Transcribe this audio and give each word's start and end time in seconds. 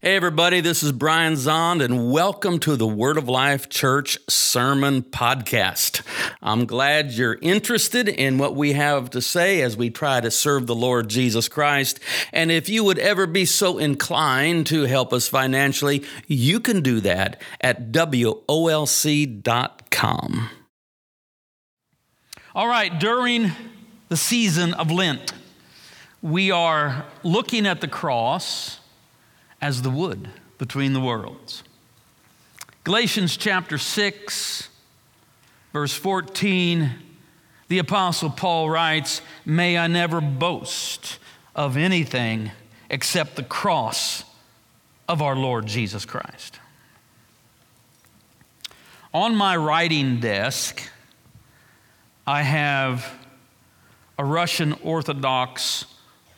Hey, 0.00 0.14
everybody, 0.14 0.60
this 0.60 0.84
is 0.84 0.92
Brian 0.92 1.32
Zahnd, 1.32 1.82
and 1.82 2.12
welcome 2.12 2.60
to 2.60 2.76
the 2.76 2.86
Word 2.86 3.16
of 3.18 3.28
Life 3.28 3.68
Church 3.68 4.16
Sermon 4.28 5.02
Podcast. 5.02 6.02
I'm 6.40 6.66
glad 6.66 7.10
you're 7.10 7.36
interested 7.42 8.08
in 8.08 8.38
what 8.38 8.54
we 8.54 8.74
have 8.74 9.10
to 9.10 9.20
say 9.20 9.60
as 9.60 9.76
we 9.76 9.90
try 9.90 10.20
to 10.20 10.30
serve 10.30 10.68
the 10.68 10.74
Lord 10.76 11.08
Jesus 11.08 11.48
Christ. 11.48 11.98
And 12.32 12.52
if 12.52 12.68
you 12.68 12.84
would 12.84 13.00
ever 13.00 13.26
be 13.26 13.44
so 13.44 13.78
inclined 13.78 14.68
to 14.68 14.84
help 14.84 15.12
us 15.12 15.26
financially, 15.26 16.04
you 16.28 16.60
can 16.60 16.80
do 16.80 17.00
that 17.00 17.42
at 17.60 17.90
WOLC.com. 17.90 18.46
All 22.54 22.68
right, 22.68 23.00
during 23.00 23.50
the 24.08 24.16
season 24.16 24.74
of 24.74 24.92
Lent, 24.92 25.32
we 26.22 26.52
are 26.52 27.04
looking 27.24 27.66
at 27.66 27.80
the 27.80 27.88
cross 27.88 28.78
as 29.60 29.82
the 29.82 29.90
wood 29.90 30.28
between 30.58 30.92
the 30.92 31.00
worlds. 31.00 31.62
Galatians 32.84 33.36
chapter 33.36 33.78
6, 33.78 34.68
verse 35.72 35.92
14, 35.92 36.90
the 37.68 37.78
Apostle 37.78 38.30
Paul 38.30 38.70
writes, 38.70 39.20
May 39.44 39.76
I 39.76 39.86
never 39.86 40.20
boast 40.20 41.18
of 41.54 41.76
anything 41.76 42.50
except 42.88 43.36
the 43.36 43.42
cross 43.42 44.24
of 45.08 45.20
our 45.22 45.36
Lord 45.36 45.66
Jesus 45.66 46.04
Christ. 46.04 46.58
On 49.12 49.34
my 49.34 49.56
writing 49.56 50.20
desk, 50.20 50.82
I 52.26 52.42
have 52.42 53.10
a 54.18 54.24
Russian 54.24 54.74
Orthodox 54.82 55.86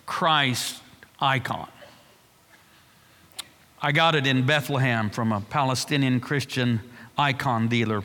Christ 0.06 0.80
icon. 1.20 1.68
I 3.82 3.92
got 3.92 4.14
it 4.14 4.26
in 4.26 4.44
Bethlehem 4.44 5.08
from 5.08 5.32
a 5.32 5.40
Palestinian 5.40 6.20
Christian 6.20 6.80
icon 7.16 7.68
dealer, 7.68 8.02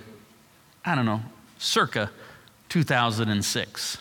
I 0.85 0.95
don't 0.95 1.05
know, 1.05 1.21
circa 1.57 2.11
2006. 2.69 3.97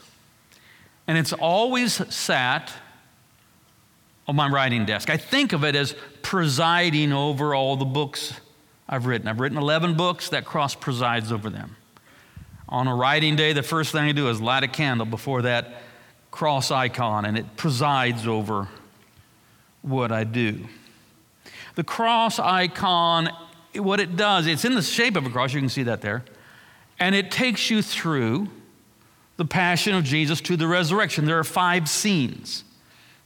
And 1.06 1.18
it's 1.18 1.32
always 1.32 2.14
sat 2.14 2.72
on 4.28 4.36
my 4.36 4.48
writing 4.48 4.86
desk. 4.86 5.10
I 5.10 5.16
think 5.16 5.52
of 5.52 5.64
it 5.64 5.74
as 5.74 5.94
presiding 6.22 7.12
over 7.12 7.54
all 7.54 7.76
the 7.76 7.84
books 7.84 8.32
I've 8.88 9.06
written. 9.06 9.26
I've 9.26 9.40
written 9.40 9.58
11 9.58 9.96
books, 9.96 10.28
that 10.30 10.44
cross 10.44 10.74
presides 10.74 11.32
over 11.32 11.50
them. 11.50 11.76
On 12.68 12.86
a 12.86 12.94
writing 12.94 13.36
day, 13.36 13.52
the 13.52 13.62
first 13.62 13.92
thing 13.92 14.04
I 14.04 14.12
do 14.12 14.28
is 14.28 14.40
light 14.40 14.62
a 14.62 14.68
candle 14.68 15.06
before 15.06 15.42
that 15.42 15.82
cross 16.30 16.70
icon, 16.70 17.24
and 17.24 17.36
it 17.36 17.56
presides 17.56 18.26
over 18.26 18.68
what 19.82 20.10
I 20.10 20.24
do. 20.24 20.66
The 21.74 21.84
cross 21.84 22.38
icon, 22.38 23.30
what 23.74 24.00
it 24.00 24.16
does, 24.16 24.46
it's 24.46 24.64
in 24.64 24.74
the 24.74 24.82
shape 24.82 25.16
of 25.16 25.26
a 25.26 25.30
cross, 25.30 25.52
you 25.52 25.60
can 25.60 25.68
see 25.68 25.82
that 25.84 26.00
there, 26.00 26.24
and 26.98 27.14
it 27.14 27.30
takes 27.30 27.70
you 27.70 27.82
through 27.82 28.48
the 29.36 29.44
passion 29.44 29.94
of 29.94 30.04
Jesus 30.04 30.40
to 30.42 30.56
the 30.56 30.68
resurrection. 30.68 31.24
There 31.24 31.38
are 31.38 31.44
five 31.44 31.88
scenes 31.88 32.64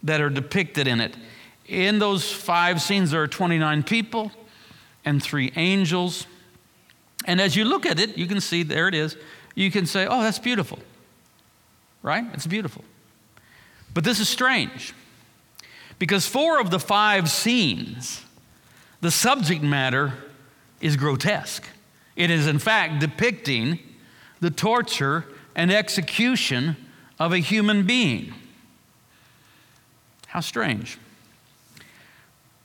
that 0.03 0.21
are 0.21 0.31
depicted 0.31 0.87
in 0.87 1.01
it. 1.01 1.17
In 1.67 1.99
those 1.99 2.33
five 2.33 2.81
scenes, 2.81 3.11
there 3.11 3.23
are 3.23 3.29
29 3.29 3.83
people 3.83 4.33
and 5.05 5.23
three 5.23 5.53
angels. 5.57 6.27
And 7.27 7.41
as 7.41 7.57
you 7.57 7.65
look 7.65 7.85
at 7.85 8.01
it, 8.01 8.17
you 8.17 8.27
can 8.27 8.41
see 8.41 8.63
there 8.63 8.89
it 8.89 8.95
is. 8.95 9.17
You 9.55 9.71
can 9.71 9.85
say, 9.85 10.07
oh, 10.07 10.23
that's 10.23 10.39
beautiful. 10.39 10.79
Right? 12.03 12.25
It's 12.33 12.47
beautiful. 12.47 12.85
But 13.93 14.05
this 14.05 14.21
is 14.21 14.29
strange 14.29 14.95
because 15.99 16.27
four 16.27 16.61
of 16.61 16.71
the 16.71 16.79
five 16.79 17.29
scenes 17.29 18.25
the 19.01 19.11
subject 19.11 19.63
matter 19.63 20.15
is 20.81 20.97
grotesque. 20.97 21.67
It 22.17 22.31
is, 22.31 22.47
in 22.47 22.59
fact, 22.59 23.01
depicting 23.01 23.79
the 24.41 24.51
torture 24.51 25.25
and 25.55 25.73
execution 25.73 26.77
of 27.19 27.33
a 27.33 27.39
human 27.39 27.87
being. 27.87 28.33
How 30.29 30.41
strange. 30.41 30.99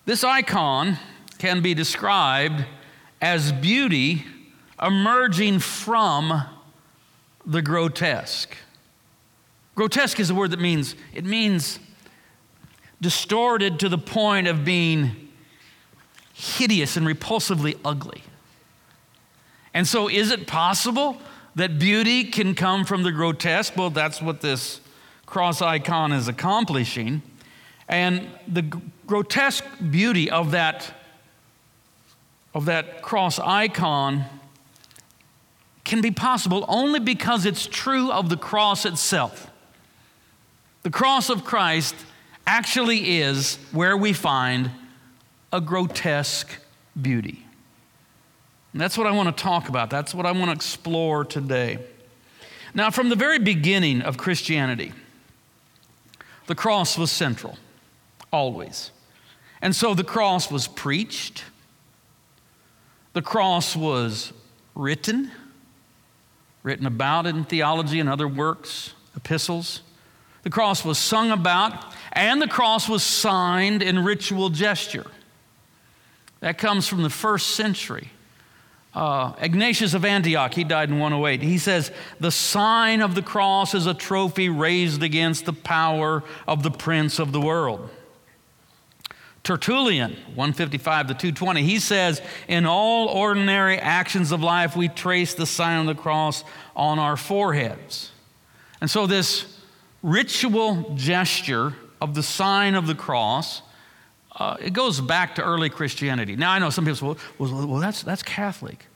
This 0.06 0.24
icon 0.24 0.98
can 1.38 1.62
be 1.62 1.74
described 1.74 2.66
as 3.22 3.52
beauty 3.52 4.26
emerging 4.82 5.60
from 5.60 6.44
the 7.46 7.62
grotesque. 7.62 8.56
Grotesque 9.76 10.20
is 10.20 10.30
a 10.30 10.36
word 10.36 10.52
that 10.52 10.60
means 10.60 10.96
it 11.14 11.26
means 11.26 11.80
distorted 13.02 13.80
to 13.80 13.90
the 13.90 13.98
point 13.98 14.48
of 14.48 14.64
being 14.64 15.23
hideous 16.34 16.98
and 16.98 17.08
repulsively 17.08 17.78
ugly. 17.86 18.24
And 19.74 19.88
so, 19.88 20.10
is 20.10 20.32
it 20.32 20.46
possible 20.46 21.20
that 21.56 21.80
beauty 21.80 22.26
can 22.26 22.56
come 22.56 22.86
from 22.86 23.04
the 23.04 23.12
grotesque? 23.12 23.76
Well, 23.78 23.90
that's 23.90 24.22
what 24.22 24.42
this 24.42 24.82
cross 25.26 25.62
icon 25.62 26.12
is 26.12 26.28
accomplishing. 26.28 27.22
And 27.88 28.28
the 28.48 28.64
grotesque 29.08 29.66
beauty 29.92 30.30
of 30.30 30.52
that, 30.52 30.94
of 32.54 32.66
that 32.66 33.02
cross 33.02 33.40
icon 33.40 34.26
can 35.84 36.02
be 36.02 36.12
possible 36.12 36.66
only 36.68 37.00
because 37.00 37.46
it's 37.46 37.66
true 37.66 38.12
of 38.12 38.30
the 38.30 38.38
cross 38.38 38.86
itself. 38.86 39.50
The 40.84 40.90
cross 40.90 41.30
of 41.30 41.44
Christ 41.44 41.96
actually 42.46 43.20
is 43.20 43.58
where 43.72 43.98
we 43.98 44.14
find 44.14 44.72
a 45.54 45.62
grotesque 45.62 46.50
beauty. 47.00 47.46
And 48.74 48.82
that's 48.82 48.98
what 48.98 49.06
I 49.06 49.12
want 49.12 49.36
to 49.36 49.44
talk 49.44 49.70
about. 49.70 49.92
That's 49.92 50.14
what 50.14 50.26
I 50.26 50.32
want 50.32 50.46
to 50.46 50.52
explore 50.52 51.24
today. 51.24 51.78
Now, 52.74 52.90
from 52.90 53.10
the 53.10 53.16
very 53.16 53.38
beginning 53.38 54.02
of 54.02 54.18
Christianity, 54.18 54.94
the 56.48 56.56
cross 56.56 56.98
was 56.98 57.12
central, 57.12 57.58
always. 58.32 58.90
And 59.62 59.76
so 59.76 59.94
the 59.94 60.04
cross 60.04 60.52
was 60.52 60.68
preached, 60.68 61.44
the 63.14 63.22
cross 63.22 63.76
was 63.76 64.34
written, 64.74 65.32
written 66.64 66.88
about 66.88 67.28
in 67.28 67.44
theology 67.44 68.00
and 68.00 68.10
other 68.10 68.28
works, 68.28 68.94
epistles. 69.16 69.82
The 70.42 70.50
cross 70.50 70.84
was 70.84 70.98
sung 70.98 71.32
about, 71.32 71.94
and 72.12 72.42
the 72.42 72.48
cross 72.48 72.90
was 72.90 73.04
signed 73.04 73.84
in 73.84 74.04
ritual 74.04 74.50
gesture. 74.50 75.06
That 76.44 76.58
comes 76.58 76.90
from 76.90 77.04
the 77.04 77.10
first 77.10 77.52
century. 77.52 78.10
Uh, 78.94 79.32
Ignatius 79.40 79.94
of 79.94 80.04
Antioch, 80.04 80.54
he 80.54 80.66
died 80.66 80.90
in 80.90 81.00
108. 81.00 81.42
He 81.42 81.58
says, 81.58 81.90
The 82.20 82.32
sign 82.32 83.00
of 83.02 83.16
the 83.16 83.22
cross 83.22 83.74
is 83.74 83.88
a 83.88 83.94
trophy 83.94 84.50
raised 84.50 85.02
against 85.04 85.46
the 85.46 85.54
power 85.54 86.22
of 86.46 86.62
the 86.62 86.70
prince 86.70 87.18
of 87.18 87.32
the 87.32 87.40
world. 87.40 87.90
Tertullian, 89.46 90.18
155 90.36 91.08
to 91.08 91.14
220, 91.14 91.64
he 91.64 91.80
says, 91.80 92.22
In 92.50 92.66
all 92.66 93.08
ordinary 93.08 93.80
actions 93.80 94.34
of 94.34 94.44
life, 94.44 94.76
we 94.76 94.90
trace 94.90 95.34
the 95.34 95.46
sign 95.46 95.80
of 95.80 95.96
the 95.96 96.02
cross 96.02 96.44
on 96.76 97.00
our 97.00 97.16
foreheads. 97.16 98.12
And 98.82 98.92
so, 98.92 99.08
this 99.08 99.62
ritual 100.02 100.94
gesture 100.96 101.76
of 102.02 102.16
the 102.16 102.24
sign 102.24 102.76
of 102.76 102.88
the 102.88 102.96
cross 102.96 103.62
uh, 104.36 104.58
it 104.60 104.74
goes 104.74 105.00
back 105.00 105.36
to 105.36 105.44
early 105.44 105.70
Christianity. 105.70 106.36
Now, 106.36 106.52
I 106.52 106.60
know 106.60 106.70
some 106.70 106.86
people 106.86 106.96
say, 106.96 107.06
well, 107.38 107.52
well, 107.52 107.68
well 107.68 107.80
that's, 107.80 108.02
that's 108.02 108.24
Catholic. 108.24 108.88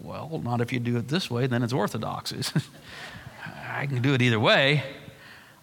Well, 0.00 0.40
not 0.42 0.60
if 0.60 0.72
you 0.72 0.78
do 0.78 0.96
it 0.96 1.08
this 1.08 1.30
way, 1.30 1.46
then 1.46 1.62
it's 1.62 1.72
Orthodox. 1.72 2.32
I 3.68 3.86
can 3.86 4.00
do 4.00 4.14
it 4.14 4.22
either 4.22 4.40
way. 4.40 4.82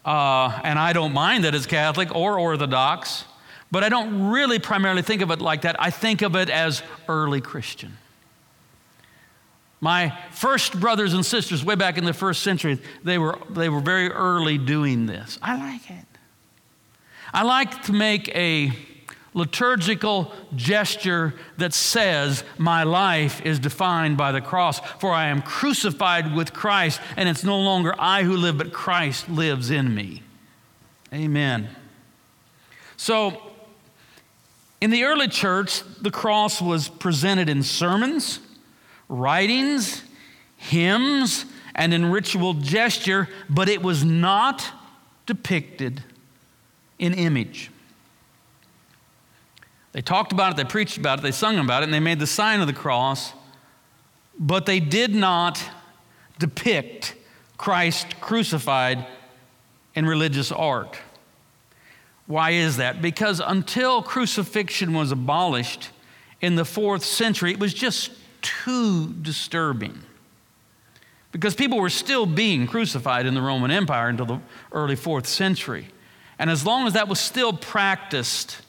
Uh, 0.04 0.60
and 0.62 0.78
I 0.78 0.92
don't 0.92 1.12
mind 1.12 1.44
that 1.44 1.54
it's 1.54 1.66
Catholic 1.66 2.14
or 2.14 2.38
Orthodox, 2.38 3.24
but 3.70 3.82
I 3.82 3.88
don't 3.88 4.28
really 4.30 4.60
primarily 4.60 5.02
think 5.02 5.22
of 5.22 5.30
it 5.30 5.40
like 5.40 5.62
that. 5.62 5.74
I 5.80 5.90
think 5.90 6.22
of 6.22 6.36
it 6.36 6.48
as 6.48 6.82
early 7.08 7.40
Christian. 7.40 7.96
My 9.80 10.16
first 10.30 10.78
brothers 10.78 11.12
and 11.12 11.26
sisters, 11.26 11.64
way 11.64 11.74
back 11.74 11.98
in 11.98 12.04
the 12.04 12.14
first 12.14 12.42
century, 12.42 12.78
they 13.02 13.18
were, 13.18 13.38
they 13.50 13.68
were 13.68 13.80
very 13.80 14.10
early 14.10 14.58
doing 14.58 15.06
this. 15.06 15.38
I 15.42 15.56
like 15.56 15.90
it. 15.90 16.06
I 17.34 17.42
like 17.42 17.82
to 17.84 17.92
make 17.92 18.28
a 18.34 18.72
liturgical 19.36 20.32
gesture 20.56 21.34
that 21.58 21.74
says, 21.74 22.42
My 22.58 22.82
life 22.82 23.44
is 23.44 23.60
defined 23.60 24.16
by 24.16 24.32
the 24.32 24.40
cross, 24.40 24.80
for 24.98 25.12
I 25.12 25.26
am 25.26 25.42
crucified 25.42 26.34
with 26.34 26.52
Christ, 26.52 27.00
and 27.16 27.28
it's 27.28 27.44
no 27.44 27.60
longer 27.60 27.94
I 27.98 28.24
who 28.24 28.36
live, 28.36 28.58
but 28.58 28.72
Christ 28.72 29.28
lives 29.28 29.70
in 29.70 29.94
me. 29.94 30.22
Amen. 31.12 31.68
So, 32.96 33.42
in 34.80 34.90
the 34.90 35.04
early 35.04 35.28
church, 35.28 35.82
the 36.00 36.10
cross 36.10 36.60
was 36.60 36.88
presented 36.88 37.48
in 37.48 37.62
sermons, 37.62 38.40
writings, 39.08 40.02
hymns, 40.56 41.44
and 41.74 41.92
in 41.92 42.10
ritual 42.10 42.54
gesture, 42.54 43.28
but 43.50 43.68
it 43.68 43.82
was 43.82 44.02
not 44.02 44.66
depicted 45.26 46.02
in 46.98 47.12
image. 47.12 47.70
They 49.96 50.02
talked 50.02 50.30
about 50.30 50.52
it, 50.52 50.56
they 50.58 50.64
preached 50.64 50.98
about 50.98 51.20
it, 51.20 51.22
they 51.22 51.32
sung 51.32 51.58
about 51.58 51.82
it, 51.82 51.84
and 51.84 51.94
they 51.94 52.00
made 52.00 52.18
the 52.18 52.26
sign 52.26 52.60
of 52.60 52.66
the 52.66 52.74
cross, 52.74 53.32
but 54.38 54.66
they 54.66 54.78
did 54.78 55.14
not 55.14 55.58
depict 56.38 57.14
Christ 57.56 58.20
crucified 58.20 59.06
in 59.94 60.04
religious 60.04 60.52
art. 60.52 60.98
Why 62.26 62.50
is 62.50 62.76
that? 62.76 63.00
Because 63.00 63.40
until 63.40 64.02
crucifixion 64.02 64.92
was 64.92 65.12
abolished 65.12 65.88
in 66.42 66.56
the 66.56 66.66
fourth 66.66 67.02
century, 67.02 67.52
it 67.52 67.58
was 67.58 67.72
just 67.72 68.10
too 68.42 69.14
disturbing. 69.14 69.98
Because 71.32 71.54
people 71.54 71.80
were 71.80 71.88
still 71.88 72.26
being 72.26 72.66
crucified 72.66 73.24
in 73.24 73.32
the 73.32 73.40
Roman 73.40 73.70
Empire 73.70 74.10
until 74.10 74.26
the 74.26 74.40
early 74.72 74.96
fourth 74.96 75.26
century. 75.26 75.88
And 76.38 76.50
as 76.50 76.66
long 76.66 76.86
as 76.86 76.92
that 76.92 77.08
was 77.08 77.18
still 77.18 77.54
practiced 77.54 78.60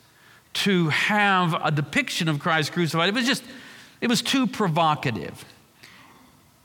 to 0.64 0.90
have 0.90 1.54
a 1.64 1.72
depiction 1.72 2.28
of 2.28 2.40
Christ 2.40 2.72
crucified, 2.72 3.10
it 3.10 3.16
was 3.16 3.26
just, 3.26 3.44
it 4.02 4.08
was 4.08 4.22
too 4.22 4.48
provocative. 4.48 5.46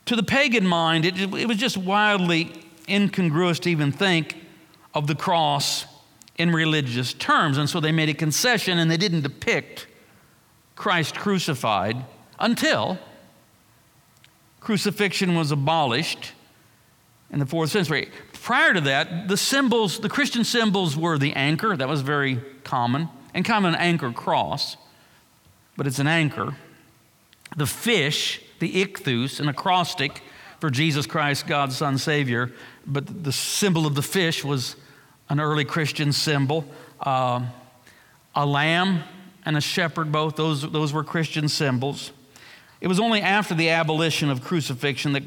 To 0.07 0.17
the 0.17 0.23
pagan 0.23 0.67
mind, 0.67 1.05
it, 1.05 1.19
it 1.19 1.47
was 1.47 1.59
just 1.59 1.77
wildly 1.77 2.53
incongruous 2.89 3.59
to 3.61 3.71
even 3.71 3.93
think 3.93 4.37
of 4.95 5.07
the 5.07 5.15
cross 5.15 5.87
in 6.37 6.51
religious 6.51 7.13
terms. 7.13 7.59
And 7.59 7.69
so 7.69 7.81
they 7.81 7.93
made 7.93 8.09
a 8.09 8.15
concession 8.15 8.79
and 8.79 8.91
they 8.91 8.97
didn't 8.97 9.23
depict 9.23 9.87
Christ 10.75 11.15
crucified 11.15 12.05
until 12.39 12.99
crucifixion 14.61 15.35
was 15.35 15.51
abolished 15.51 16.33
in 17.31 17.39
the 17.39 17.47
fourth 17.47 17.71
century. 17.71 18.11
Prior 18.33 18.75
to 18.75 18.81
that, 18.83 19.29
the 19.29 19.37
symbols, 19.37 20.01
the 20.01 20.09
Christian 20.09 20.45
symbols 20.45 20.97
were 20.97 21.19
the 21.19 21.33
anchor, 21.35 21.77
that 21.77 21.89
was 21.89 22.01
very 22.01 22.41
common, 22.65 23.09
and 23.35 23.45
kind 23.45 23.65
of 23.65 23.75
an 23.75 23.81
anchor 23.81 24.13
cross, 24.13 24.77
but 25.77 25.87
it's 25.87 25.99
an 25.99 26.07
anchor. 26.07 26.57
The 27.57 27.67
fish, 27.67 28.41
the 28.59 28.85
ichthus, 28.85 29.41
an 29.41 29.49
acrostic 29.49 30.23
for 30.61 30.71
Jesus 30.71 31.07
Christ, 31.07 31.47
God's 31.47 31.77
Son, 31.77 31.99
Savior, 31.99 32.53
but 32.87 33.25
the 33.25 33.33
symbol 33.33 33.87
of 33.87 33.95
the 33.95 34.03
fish 34.03 34.45
was 34.45 34.77
an 35.29 35.41
early 35.41 35.65
Christian 35.65 36.13
symbol. 36.13 36.65
Uh, 37.01 37.45
a 38.35 38.47
lamb 38.47 39.03
and 39.45 39.57
a 39.57 39.61
shepherd, 39.61 40.13
both, 40.13 40.37
those, 40.37 40.71
those 40.71 40.93
were 40.93 41.05
Christian 41.05 41.49
symbols. 41.49 42.13
It 42.81 42.89
was 42.89 43.01
only 43.01 43.21
after 43.21 43.55
the 43.55 43.71
abolition 43.71 44.31
of 44.31 44.43
crucifixion 44.43 45.13
that 45.13 45.23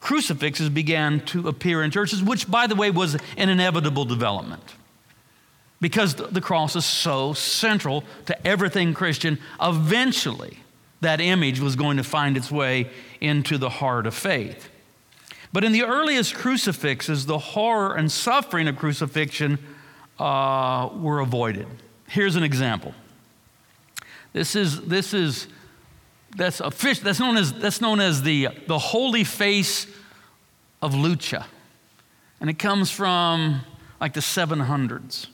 crucifixes 0.00 0.68
began 0.68 1.20
to 1.26 1.48
appear 1.48 1.82
in 1.82 1.90
churches, 1.90 2.22
which, 2.22 2.50
by 2.50 2.66
the 2.66 2.74
way, 2.74 2.90
was 2.90 3.16
an 3.36 3.48
inevitable 3.48 4.04
development. 4.04 4.62
Because 5.80 6.14
the 6.14 6.40
cross 6.40 6.74
is 6.74 6.84
so 6.84 7.32
central 7.34 8.02
to 8.26 8.46
everything 8.46 8.94
Christian, 8.94 9.38
eventually 9.62 10.58
that 11.00 11.20
image 11.20 11.60
was 11.60 11.76
going 11.76 11.98
to 11.98 12.02
find 12.02 12.36
its 12.36 12.50
way 12.50 12.90
into 13.20 13.58
the 13.58 13.68
heart 13.68 14.06
of 14.06 14.14
faith. 14.14 14.68
But 15.52 15.64
in 15.64 15.72
the 15.72 15.84
earliest 15.84 16.34
crucifixes, 16.34 17.26
the 17.26 17.38
horror 17.38 17.94
and 17.94 18.10
suffering 18.10 18.66
of 18.68 18.76
crucifixion 18.76 19.58
uh, 20.18 20.90
were 20.94 21.20
avoided. 21.20 21.68
Here's 22.08 22.36
an 22.36 22.42
example. 22.42 22.92
This 24.32 24.56
is, 24.56 24.82
this 24.82 25.14
is 25.14 25.46
that's 26.36 26.60
a 26.60 26.70
fish 26.70 27.00
that's 27.00 27.20
known 27.20 27.36
as, 27.36 27.52
that's 27.52 27.80
known 27.80 28.00
as 28.00 28.22
the, 28.22 28.48
the 28.66 28.78
holy 28.78 29.24
face 29.24 29.86
of 30.82 30.94
Lucca. 30.94 31.46
And 32.40 32.50
it 32.50 32.58
comes 32.58 32.90
from 32.90 33.62
like 34.00 34.12
the 34.12 34.20
700s. 34.20 35.28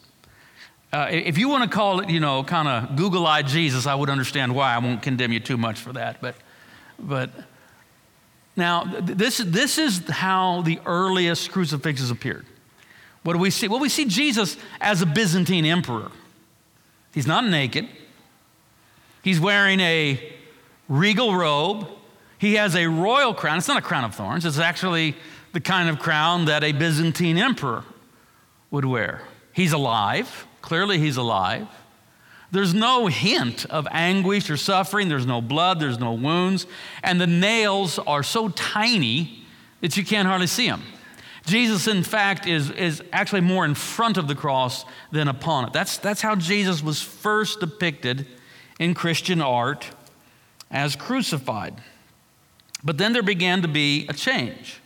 Uh, 0.94 1.08
if 1.10 1.38
you 1.38 1.48
want 1.48 1.68
to 1.68 1.76
call 1.76 1.98
it, 1.98 2.08
you 2.08 2.20
know, 2.20 2.44
kind 2.44 2.68
of 2.68 2.94
Google 2.94 3.26
eyed 3.26 3.48
Jesus, 3.48 3.84
I 3.84 3.96
would 3.96 4.08
understand 4.08 4.54
why. 4.54 4.72
I 4.72 4.78
won't 4.78 5.02
condemn 5.02 5.32
you 5.32 5.40
too 5.40 5.56
much 5.56 5.80
for 5.80 5.92
that. 5.94 6.20
But, 6.20 6.36
but 7.00 7.30
now, 8.54 8.84
this, 8.84 9.38
this 9.38 9.76
is 9.76 10.08
how 10.08 10.62
the 10.62 10.78
earliest 10.86 11.50
crucifixes 11.50 12.12
appeared. 12.12 12.46
What 13.24 13.32
do 13.32 13.40
we 13.40 13.50
see? 13.50 13.66
Well, 13.66 13.80
we 13.80 13.88
see 13.88 14.04
Jesus 14.04 14.56
as 14.80 15.02
a 15.02 15.06
Byzantine 15.06 15.64
emperor. 15.64 16.12
He's 17.12 17.26
not 17.26 17.44
naked, 17.44 17.88
he's 19.22 19.40
wearing 19.40 19.80
a 19.80 20.32
regal 20.88 21.34
robe. 21.34 21.88
He 22.38 22.54
has 22.54 22.76
a 22.76 22.86
royal 22.86 23.34
crown. 23.34 23.58
It's 23.58 23.68
not 23.68 23.78
a 23.78 23.82
crown 23.82 24.04
of 24.04 24.14
thorns, 24.14 24.44
it's 24.44 24.58
actually 24.58 25.16
the 25.52 25.60
kind 25.60 25.88
of 25.88 25.98
crown 25.98 26.44
that 26.44 26.62
a 26.62 26.70
Byzantine 26.70 27.36
emperor 27.36 27.82
would 28.70 28.84
wear. 28.84 29.22
He's 29.52 29.72
alive. 29.72 30.46
Clearly, 30.64 30.98
he's 30.98 31.18
alive. 31.18 31.68
There's 32.50 32.72
no 32.72 33.06
hint 33.06 33.66
of 33.66 33.86
anguish 33.90 34.48
or 34.48 34.56
suffering. 34.56 35.10
There's 35.10 35.26
no 35.26 35.42
blood. 35.42 35.78
There's 35.78 35.98
no 35.98 36.14
wounds. 36.14 36.66
And 37.02 37.20
the 37.20 37.26
nails 37.26 37.98
are 37.98 38.22
so 38.22 38.48
tiny 38.48 39.44
that 39.82 39.98
you 39.98 40.06
can't 40.06 40.26
hardly 40.26 40.46
see 40.46 40.66
them. 40.66 40.82
Jesus, 41.44 41.86
in 41.86 42.02
fact, 42.02 42.46
is, 42.46 42.70
is 42.70 43.02
actually 43.12 43.42
more 43.42 43.66
in 43.66 43.74
front 43.74 44.16
of 44.16 44.26
the 44.26 44.34
cross 44.34 44.86
than 45.12 45.28
upon 45.28 45.66
it. 45.66 45.74
That's, 45.74 45.98
that's 45.98 46.22
how 46.22 46.34
Jesus 46.34 46.82
was 46.82 47.02
first 47.02 47.60
depicted 47.60 48.26
in 48.80 48.94
Christian 48.94 49.42
art 49.42 49.90
as 50.70 50.96
crucified. 50.96 51.74
But 52.82 52.96
then 52.96 53.12
there 53.12 53.22
began 53.22 53.60
to 53.60 53.68
be 53.68 54.06
a 54.08 54.14
change. 54.14 54.80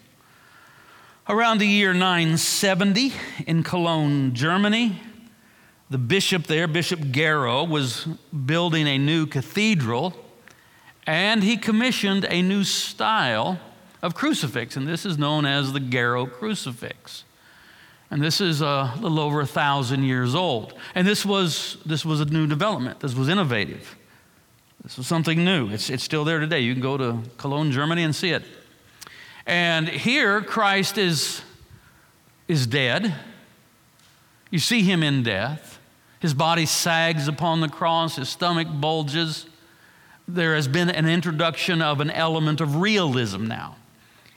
Around 1.29 1.59
the 1.59 1.69
year 1.69 1.95
970 1.95 3.13
in 3.47 3.63
Cologne, 3.63 4.35
Germany, 4.35 5.03
the 5.91 5.99
bishop 5.99 6.47
there, 6.47 6.69
Bishop 6.69 7.11
Gero, 7.11 7.65
was 7.65 8.07
building 8.47 8.87
a 8.87 8.99
new 8.99 9.27
cathedral 9.27 10.15
and 11.09 11.43
he 11.43 11.57
commissioned 11.57 12.27
a 12.29 12.43
new 12.43 12.65
style 12.65 13.59
of 14.03 14.15
crucifix, 14.15 14.77
and 14.77 14.87
this 14.87 15.07
is 15.07 15.17
known 15.17 15.47
as 15.47 15.73
the 15.73 15.81
Gero 15.81 16.27
crucifix. 16.27 17.25
And 18.11 18.23
this 18.23 18.43
is 18.43 18.61
uh, 18.61 18.93
a 18.95 19.01
little 19.01 19.19
over 19.19 19.41
a 19.41 19.47
thousand 19.47 20.05
years 20.05 20.35
old. 20.35 20.75
And 20.95 21.07
this 21.07 21.25
was, 21.25 21.79
this 21.87 22.05
was 22.05 22.21
a 22.21 22.27
new 22.27 22.47
development, 22.47 23.01
this 23.01 23.15
was 23.15 23.31
innovative. 23.31 23.97
This 24.83 24.99
was 24.99 25.07
something 25.07 25.45
new. 25.45 25.71
It's, 25.71 25.89
it's 25.89 26.05
still 26.05 26.25
there 26.25 26.39
today. 26.39 26.61
You 26.61 26.73
can 26.75 26.83
go 26.83 26.97
to 26.97 27.23
Cologne, 27.39 27.73
Germany, 27.73 28.05
and 28.05 28.15
see 28.15 28.31
it. 28.31 28.45
And 29.47 29.89
here, 29.89 30.41
Christ 30.43 30.99
is, 30.99 31.43
is 32.47 32.67
dead. 32.67 33.15
You 34.51 34.59
see 34.59 34.83
him 34.83 35.03
in 35.03 35.23
death. 35.23 35.78
His 36.21 36.35
body 36.35 36.67
sags 36.67 37.29
upon 37.29 37.61
the 37.61 37.69
cross, 37.69 38.17
his 38.17 38.29
stomach 38.29 38.69
bulges. 38.71 39.47
There 40.27 40.55
has 40.55 40.69
been 40.69 40.91
an 40.91 41.09
introduction 41.09 41.81
of 41.81 42.01
an 42.01 42.11
element 42.11 42.61
of 42.61 42.77
realism 42.77 43.47
now 43.47 43.77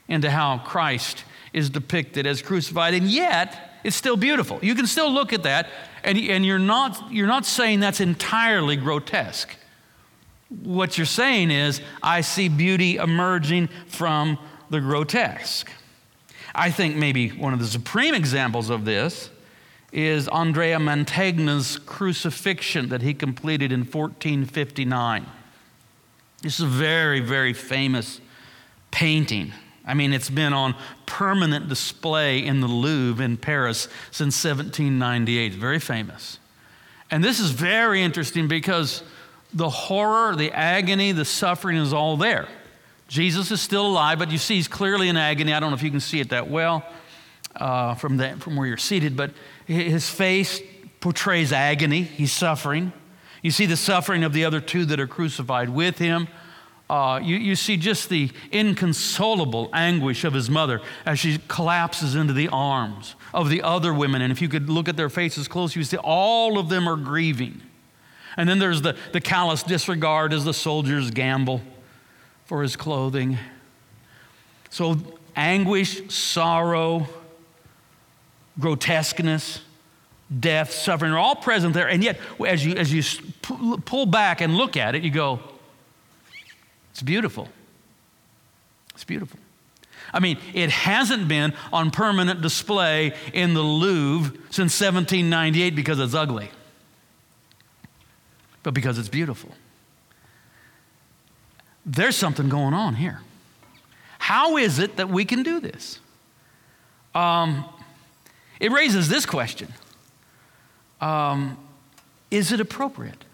into 0.07 0.29
how 0.29 0.59
Christ 0.59 1.23
is 1.53 1.69
depicted 1.69 2.27
as 2.27 2.41
crucified, 2.41 2.93
and 2.93 3.09
yet 3.09 3.79
it's 3.83 3.95
still 3.95 4.15
beautiful. 4.15 4.59
You 4.61 4.75
can 4.75 4.87
still 4.87 5.11
look 5.11 5.33
at 5.33 5.43
that, 5.43 5.69
and, 6.03 6.17
and 6.17 6.45
you're, 6.45 6.59
not, 6.59 7.11
you're 7.11 7.27
not 7.27 7.45
saying 7.45 7.79
that's 7.79 7.99
entirely 7.99 8.75
grotesque. 8.75 9.55
What 10.63 10.97
you're 10.97 11.05
saying 11.05 11.51
is, 11.51 11.81
I 12.03 12.21
see 12.21 12.47
beauty 12.49 12.97
emerging 12.97 13.69
from 13.87 14.37
the 14.69 14.79
grotesque. 14.79 15.69
I 16.53 16.71
think 16.71 16.95
maybe 16.95 17.29
one 17.29 17.53
of 17.53 17.59
the 17.59 17.67
supreme 17.67 18.13
examples 18.13 18.69
of 18.69 18.85
this 18.85 19.29
is 19.91 20.27
Andrea 20.29 20.79
Mantegna's 20.79 21.77
crucifixion 21.77 22.89
that 22.89 23.01
he 23.01 23.13
completed 23.13 23.71
in 23.71 23.81
1459. 23.81 25.25
This 26.41 26.59
is 26.59 26.65
a 26.65 26.67
very, 26.67 27.19
very 27.19 27.53
famous 27.53 28.21
painting. 28.89 29.51
I 29.85 29.93
mean, 29.93 30.13
it's 30.13 30.29
been 30.29 30.53
on 30.53 30.75
permanent 31.05 31.67
display 31.67 32.45
in 32.45 32.61
the 32.61 32.67
Louvre 32.67 33.23
in 33.23 33.37
Paris 33.37 33.87
since 34.11 34.43
1798. 34.43 35.53
Very 35.53 35.79
famous. 35.79 36.39
And 37.09 37.23
this 37.23 37.39
is 37.39 37.51
very 37.51 38.01
interesting 38.01 38.47
because 38.47 39.03
the 39.53 39.69
horror, 39.69 40.35
the 40.35 40.51
agony, 40.51 41.11
the 41.11 41.25
suffering 41.25 41.77
is 41.77 41.91
all 41.91 42.15
there. 42.15 42.47
Jesus 43.09 43.51
is 43.51 43.59
still 43.59 43.87
alive, 43.87 44.17
but 44.17 44.31
you 44.31 44.37
see 44.37 44.55
he's 44.55 44.69
clearly 44.69 45.09
in 45.09 45.17
agony. 45.17 45.51
I 45.51 45.59
don't 45.59 45.71
know 45.71 45.75
if 45.75 45.83
you 45.83 45.91
can 45.91 45.99
see 45.99 46.21
it 46.21 46.29
that 46.29 46.49
well 46.49 46.85
uh, 47.55 47.95
from, 47.95 48.17
the, 48.17 48.35
from 48.39 48.55
where 48.55 48.67
you're 48.67 48.77
seated, 48.77 49.15
but 49.15 49.31
his 49.65 50.09
face 50.09 50.61
portrays 50.99 51.51
agony. 51.51 52.03
He's 52.03 52.31
suffering. 52.31 52.93
You 53.41 53.51
see 53.51 53.65
the 53.65 53.77
suffering 53.77 54.23
of 54.23 54.33
the 54.33 54.45
other 54.45 54.61
two 54.61 54.85
that 54.85 54.99
are 54.99 55.07
crucified 55.07 55.69
with 55.69 55.97
him. 55.97 56.27
Uh, 56.89 57.19
you, 57.23 57.37
you 57.37 57.55
see 57.55 57.77
just 57.77 58.09
the 58.09 58.29
inconsolable 58.51 59.69
anguish 59.73 60.25
of 60.25 60.33
his 60.33 60.49
mother 60.49 60.81
as 61.05 61.19
she 61.19 61.39
collapses 61.47 62.15
into 62.15 62.33
the 62.33 62.49
arms 62.49 63.15
of 63.33 63.49
the 63.49 63.61
other 63.61 63.93
women. 63.93 64.21
And 64.21 64.31
if 64.31 64.41
you 64.41 64.49
could 64.49 64.69
look 64.69 64.89
at 64.89 64.97
their 64.97 65.09
faces 65.09 65.47
close, 65.47 65.75
you 65.75 65.83
see 65.85 65.97
all 65.97 66.59
of 66.59 66.67
them 66.67 66.89
are 66.89 66.97
grieving. 66.97 67.61
And 68.35 68.47
then 68.47 68.59
there's 68.59 68.81
the, 68.81 68.97
the 69.13 69.21
callous 69.21 69.63
disregard 69.63 70.33
as 70.33 70.43
the 70.43 70.53
soldiers 70.53 71.11
gamble 71.11 71.61
for 72.45 72.61
his 72.61 72.75
clothing. 72.75 73.37
So, 74.69 74.97
anguish, 75.35 76.13
sorrow, 76.13 77.07
grotesqueness, 78.59 79.61
death, 80.39 80.71
suffering 80.71 81.11
are 81.11 81.17
all 81.17 81.35
present 81.35 81.73
there. 81.73 81.87
And 81.87 82.03
yet, 82.03 82.19
as 82.45 82.65
you, 82.65 82.73
as 82.75 82.93
you 82.93 83.03
pull 83.41 84.05
back 84.05 84.41
and 84.41 84.55
look 84.55 84.77
at 84.77 84.95
it, 84.95 85.03
you 85.03 85.11
go, 85.11 85.39
it's 86.91 87.01
beautiful. 87.01 87.49
It's 88.93 89.03
beautiful. 89.03 89.39
I 90.13 90.19
mean, 90.19 90.37
it 90.53 90.69
hasn't 90.69 91.27
been 91.27 91.53
on 91.71 91.91
permanent 91.91 92.41
display 92.41 93.13
in 93.33 93.53
the 93.53 93.61
Louvre 93.61 94.31
since 94.49 94.79
1798 94.79 95.75
because 95.75 95.99
it's 95.99 96.13
ugly, 96.13 96.51
but 98.63 98.73
because 98.73 98.97
it's 98.97 99.09
beautiful. 99.09 99.51
There's 101.85 102.15
something 102.15 102.49
going 102.49 102.73
on 102.73 102.95
here. 102.95 103.21
How 104.19 104.57
is 104.57 104.79
it 104.79 104.97
that 104.97 105.09
we 105.09 105.25
can 105.25 105.43
do 105.43 105.59
this? 105.59 105.99
Um, 107.15 107.65
it 108.61 108.71
raises 108.71 109.09
this 109.09 109.25
question 109.25 109.73
um, 111.01 111.57
Is 112.29 112.53
it 112.53 112.61
appropriate? 112.61 113.25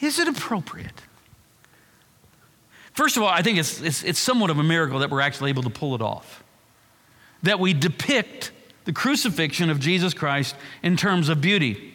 Is 0.00 0.18
it 0.18 0.26
appropriate? 0.26 1.02
First 2.94 3.16
of 3.16 3.22
all, 3.22 3.28
I 3.28 3.42
think 3.42 3.58
it's, 3.58 3.80
it's, 3.80 4.02
it's 4.02 4.18
somewhat 4.18 4.50
of 4.50 4.58
a 4.58 4.62
miracle 4.62 5.00
that 5.00 5.10
we're 5.10 5.20
actually 5.20 5.50
able 5.50 5.62
to 5.64 5.70
pull 5.70 5.94
it 5.94 6.00
off. 6.00 6.42
That 7.42 7.60
we 7.60 7.74
depict 7.74 8.52
the 8.84 8.92
crucifixion 8.92 9.68
of 9.68 9.80
Jesus 9.80 10.14
Christ 10.14 10.56
in 10.82 10.96
terms 10.96 11.28
of 11.28 11.40
beauty. 11.40 11.92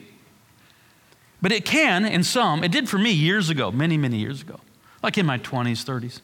But 1.42 1.52
it 1.52 1.66
can, 1.66 2.06
in 2.06 2.24
some, 2.24 2.64
it 2.64 2.72
did 2.72 2.90
for 2.90 2.98
me 2.98 3.12
years 3.12 3.50
ago, 3.50 3.72
many, 3.72 3.98
many 3.98 4.18
years 4.18 4.42
ago, 4.42 4.60
like 5.02 5.18
in 5.18 5.26
my 5.26 5.38
20s, 5.40 5.84
30s. 5.84 6.20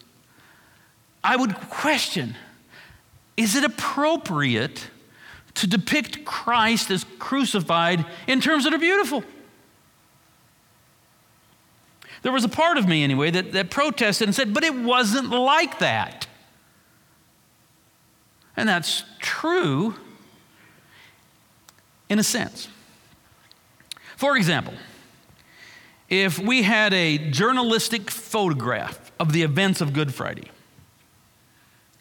I 1.24 1.36
would 1.36 1.56
question 1.56 2.36
is 3.38 3.56
it 3.56 3.64
appropriate 3.64 4.90
to 5.56 5.68
depict 5.68 6.26
Christ 6.26 6.92
as 6.92 7.06
crucified 7.20 8.06
in 8.28 8.42
terms 8.42 8.66
that 8.66 8.74
are 8.74 8.78
beautiful? 8.78 9.24
There 12.22 12.32
was 12.32 12.44
a 12.44 12.50
part 12.50 12.78
of 12.78 12.88
me, 12.88 13.04
anyway, 13.04 13.30
that, 13.32 13.52
that 13.52 13.70
protested 13.70 14.28
and 14.28 14.36
said, 14.36 14.54
but 14.54 14.64
it 14.64 14.74
wasn't 14.74 15.30
like 15.30 15.80
that. 15.80 16.28
And 18.58 18.68
that's 18.68 19.04
true 19.20 19.96
in 22.10 22.20
a 22.20 22.24
sense. 22.24 22.68
For 24.16 24.38
example, 24.38 24.74
if 26.10 26.40
we 26.40 26.64
had 26.64 26.94
a 26.94 27.18
journalistic 27.18 28.10
photograph 28.10 29.12
of 29.20 29.34
the 29.34 29.44
events 29.44 29.82
of 29.82 29.94
Good 29.94 30.14
Friday, 30.14 30.50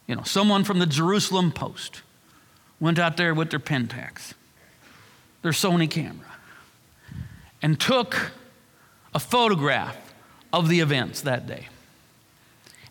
you 0.07 0.15
know, 0.15 0.23
someone 0.23 0.65
from 0.65 0.79
the 0.79 0.87
Jerusalem 0.87 1.51
Post 1.51 2.03
went 2.85 2.99
out 2.99 3.17
there 3.17 3.33
with 3.33 3.49
their 3.49 3.59
Pentax, 3.59 4.35
their 5.41 5.53
Sony 5.53 5.91
camera, 5.91 6.27
and 7.63 7.81
took 7.81 8.33
a 9.15 9.19
photograph 9.19 9.97
of 10.53 10.69
the 10.69 10.81
events 10.81 11.23
that 11.23 11.47
day. 11.47 11.69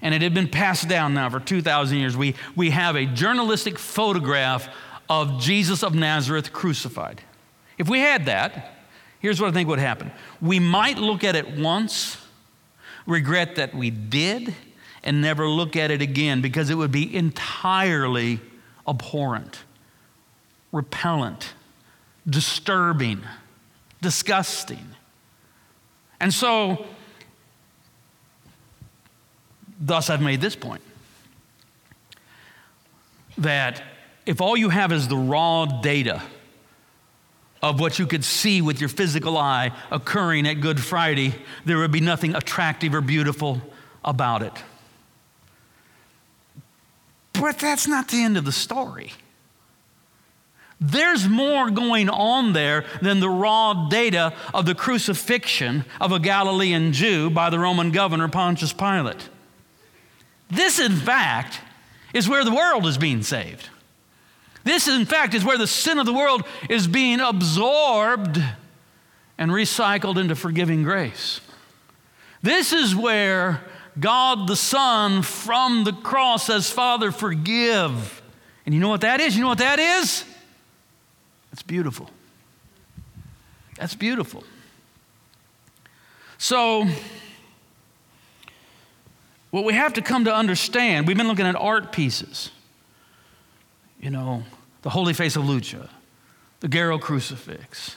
And 0.01 0.15
it 0.15 0.23
had 0.23 0.33
been 0.33 0.47
passed 0.47 0.89
down 0.89 1.13
now 1.13 1.29
for 1.29 1.39
2,000 1.39 1.95
years. 1.95 2.17
We, 2.17 2.33
we 2.55 2.71
have 2.71 2.95
a 2.95 3.05
journalistic 3.05 3.77
photograph 3.77 4.67
of 5.07 5.39
Jesus 5.39 5.83
of 5.83 5.93
Nazareth 5.93 6.51
crucified. 6.51 7.21
If 7.77 7.87
we 7.87 7.99
had 7.99 8.25
that, 8.25 8.71
here's 9.19 9.39
what 9.39 9.49
I 9.49 9.51
think 9.51 9.69
would 9.69 9.77
happen. 9.77 10.11
We 10.41 10.59
might 10.59 10.97
look 10.97 11.23
at 11.23 11.35
it 11.35 11.55
once, 11.55 12.17
regret 13.05 13.57
that 13.57 13.75
we 13.75 13.91
did, 13.91 14.55
and 15.03 15.21
never 15.21 15.47
look 15.47 15.75
at 15.75 15.91
it 15.91 16.01
again 16.01 16.41
because 16.41 16.71
it 16.71 16.75
would 16.75 16.91
be 16.91 17.15
entirely 17.15 18.39
abhorrent, 18.87 19.59
repellent, 20.73 21.53
disturbing, 22.27 23.21
disgusting. 24.01 24.89
And 26.19 26.33
so 26.33 26.85
Thus, 29.85 30.09
I've 30.09 30.21
made 30.21 30.39
this 30.39 30.55
point 30.55 30.81
that 33.37 33.83
if 34.25 34.39
all 34.39 34.55
you 34.55 34.69
have 34.69 34.93
is 34.93 35.09
the 35.09 35.17
raw 35.17 35.65
data 35.65 36.21
of 37.61 37.81
what 37.81 37.99
you 37.99 38.07
could 38.07 38.23
see 38.23 38.61
with 38.61 38.79
your 38.79 38.87
physical 38.87 39.37
eye 39.37 39.71
occurring 39.91 40.47
at 40.47 40.61
Good 40.61 40.79
Friday, 40.79 41.35
there 41.65 41.79
would 41.79 41.91
be 41.91 41.99
nothing 41.99 42.33
attractive 42.33 42.93
or 42.93 43.01
beautiful 43.01 43.61
about 44.05 44.41
it. 44.41 44.53
But 47.33 47.59
that's 47.59 47.85
not 47.85 48.07
the 48.07 48.23
end 48.23 48.37
of 48.37 48.45
the 48.45 48.51
story. 48.53 49.11
There's 50.79 51.27
more 51.27 51.69
going 51.69 52.09
on 52.09 52.53
there 52.53 52.85
than 53.01 53.19
the 53.19 53.29
raw 53.29 53.87
data 53.89 54.33
of 54.53 54.65
the 54.65 54.75
crucifixion 54.75 55.85
of 56.01 56.11
a 56.11 56.19
Galilean 56.19 56.91
Jew 56.91 57.29
by 57.29 57.49
the 57.49 57.59
Roman 57.59 57.91
governor 57.91 58.27
Pontius 58.27 58.73
Pilate. 58.73 59.29
This, 60.49 60.79
in 60.79 60.95
fact, 60.95 61.59
is 62.13 62.27
where 62.27 62.43
the 62.43 62.53
world 62.53 62.85
is 62.85 62.97
being 62.97 63.23
saved. 63.23 63.69
This, 64.63 64.87
in 64.87 65.05
fact, 65.05 65.33
is 65.33 65.43
where 65.43 65.57
the 65.57 65.67
sin 65.67 65.99
of 65.99 66.05
the 66.05 66.13
world 66.13 66.43
is 66.69 66.87
being 66.87 67.19
absorbed 67.19 68.41
and 69.37 69.51
recycled 69.51 70.17
into 70.17 70.35
forgiving 70.35 70.83
grace. 70.83 71.41
This 72.41 72.71
is 72.71 72.95
where 72.95 73.61
God 73.99 74.47
the 74.47 74.55
Son 74.55 75.21
from 75.21 75.83
the 75.83 75.93
cross 75.93 76.47
says, 76.47 76.69
Father, 76.69 77.11
forgive. 77.11 78.21
And 78.65 78.73
you 78.73 78.81
know 78.81 78.89
what 78.89 79.01
that 79.01 79.19
is? 79.19 79.35
You 79.35 79.41
know 79.41 79.49
what 79.49 79.57
that 79.59 79.79
is? 79.79 80.25
It's 81.53 81.61
beautiful. 81.61 82.09
That's 83.77 83.93
beautiful. 83.93 84.43
So, 86.39 86.87
what 89.51 89.63
we 89.63 89.73
have 89.73 89.93
to 89.93 90.01
come 90.01 90.25
to 90.25 90.33
understand, 90.33 91.07
we've 91.07 91.15
been 91.15 91.27
looking 91.27 91.45
at 91.45 91.55
art 91.55 91.91
pieces. 91.91 92.49
You 94.01 94.09
know, 94.09 94.43
the 94.81 94.89
Holy 94.89 95.13
Face 95.13 95.35
of 95.35 95.47
Lucca, 95.47 95.89
the 96.59 96.67
Gero 96.67 96.97
crucifix, 96.97 97.95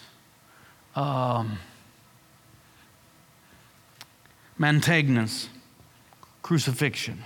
um, 0.94 1.58
Mantegna's 4.58 5.48
crucifixion. 6.42 7.24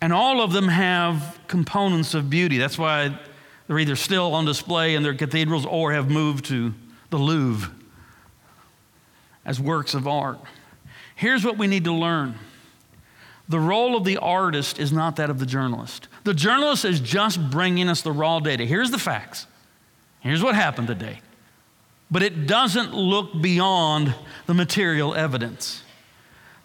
And 0.00 0.12
all 0.12 0.40
of 0.40 0.52
them 0.52 0.68
have 0.68 1.38
components 1.48 2.14
of 2.14 2.30
beauty. 2.30 2.56
That's 2.56 2.78
why 2.78 3.18
they're 3.66 3.78
either 3.78 3.96
still 3.96 4.34
on 4.34 4.44
display 4.44 4.94
in 4.94 5.02
their 5.02 5.14
cathedrals 5.14 5.66
or 5.66 5.92
have 5.92 6.10
moved 6.10 6.44
to 6.46 6.74
the 7.10 7.18
Louvre 7.18 7.70
as 9.44 9.60
works 9.60 9.94
of 9.94 10.06
art. 10.06 10.38
Here's 11.14 11.44
what 11.44 11.56
we 11.58 11.66
need 11.66 11.84
to 11.84 11.92
learn 11.92 12.36
the 13.48 13.60
role 13.60 13.96
of 13.96 14.04
the 14.04 14.16
artist 14.16 14.80
is 14.80 14.92
not 14.92 15.16
that 15.16 15.30
of 15.30 15.38
the 15.38 15.46
journalist. 15.46 16.08
The 16.24 16.34
journalist 16.34 16.84
is 16.84 16.98
just 16.98 17.50
bringing 17.50 17.88
us 17.88 18.02
the 18.02 18.10
raw 18.10 18.40
data. 18.40 18.64
Here's 18.64 18.90
the 18.90 18.98
facts. 18.98 19.46
Here's 20.18 20.42
what 20.42 20.56
happened 20.56 20.88
today. 20.88 21.20
But 22.10 22.24
it 22.24 22.48
doesn't 22.48 22.92
look 22.92 23.40
beyond 23.40 24.14
the 24.46 24.54
material 24.54 25.14
evidence. 25.14 25.82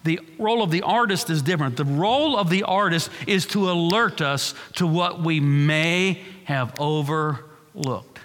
The 0.04 0.18
role 0.38 0.62
of 0.62 0.72
the 0.72 0.82
artist 0.82 1.30
is 1.30 1.42
different. 1.42 1.76
The 1.76 1.84
role 1.84 2.36
of 2.36 2.50
the 2.50 2.64
artist 2.64 3.10
is 3.28 3.46
to 3.46 3.70
alert 3.70 4.20
us 4.20 4.54
to 4.74 4.86
what 4.86 5.22
we 5.22 5.38
may 5.38 6.20
have 6.44 6.78
overlooked. 6.78 8.18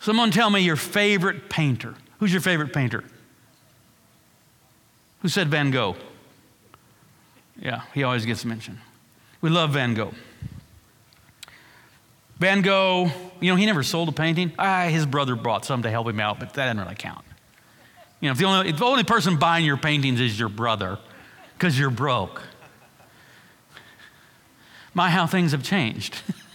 Someone 0.00 0.30
tell 0.30 0.50
me 0.50 0.60
your 0.60 0.76
favorite 0.76 1.48
painter. 1.48 1.94
Who's 2.18 2.32
your 2.32 2.40
favorite 2.40 2.72
painter? 2.72 3.04
Who 5.22 5.28
said 5.28 5.48
Van 5.48 5.70
Gogh? 5.70 5.96
Yeah, 7.60 7.82
he 7.94 8.04
always 8.04 8.24
gets 8.24 8.44
mentioned. 8.44 8.78
We 9.40 9.50
love 9.50 9.70
Van 9.70 9.94
Gogh. 9.94 10.14
Van 12.38 12.62
Gogh, 12.62 13.10
you 13.40 13.50
know, 13.50 13.56
he 13.56 13.66
never 13.66 13.82
sold 13.82 14.08
a 14.08 14.12
painting. 14.12 14.52
Ah, 14.58 14.86
his 14.88 15.06
brother 15.06 15.34
brought 15.34 15.64
some 15.64 15.82
to 15.82 15.90
help 15.90 16.06
him 16.06 16.20
out, 16.20 16.38
but 16.38 16.54
that 16.54 16.66
doesn't 16.66 16.78
really 16.78 16.94
count. 16.94 17.24
You 18.20 18.28
know, 18.28 18.32
if 18.32 18.38
the 18.38 18.44
only, 18.44 18.68
if 18.68 18.78
the 18.78 18.84
only 18.84 19.04
person 19.04 19.36
buying 19.36 19.64
your 19.64 19.76
paintings 19.76 20.20
is 20.20 20.38
your 20.38 20.48
brother 20.48 20.98
because 21.54 21.78
you're 21.78 21.90
broke, 21.90 22.42
my, 24.94 25.10
how 25.10 25.26
things 25.26 25.52
have 25.52 25.62
changed. 25.62 26.20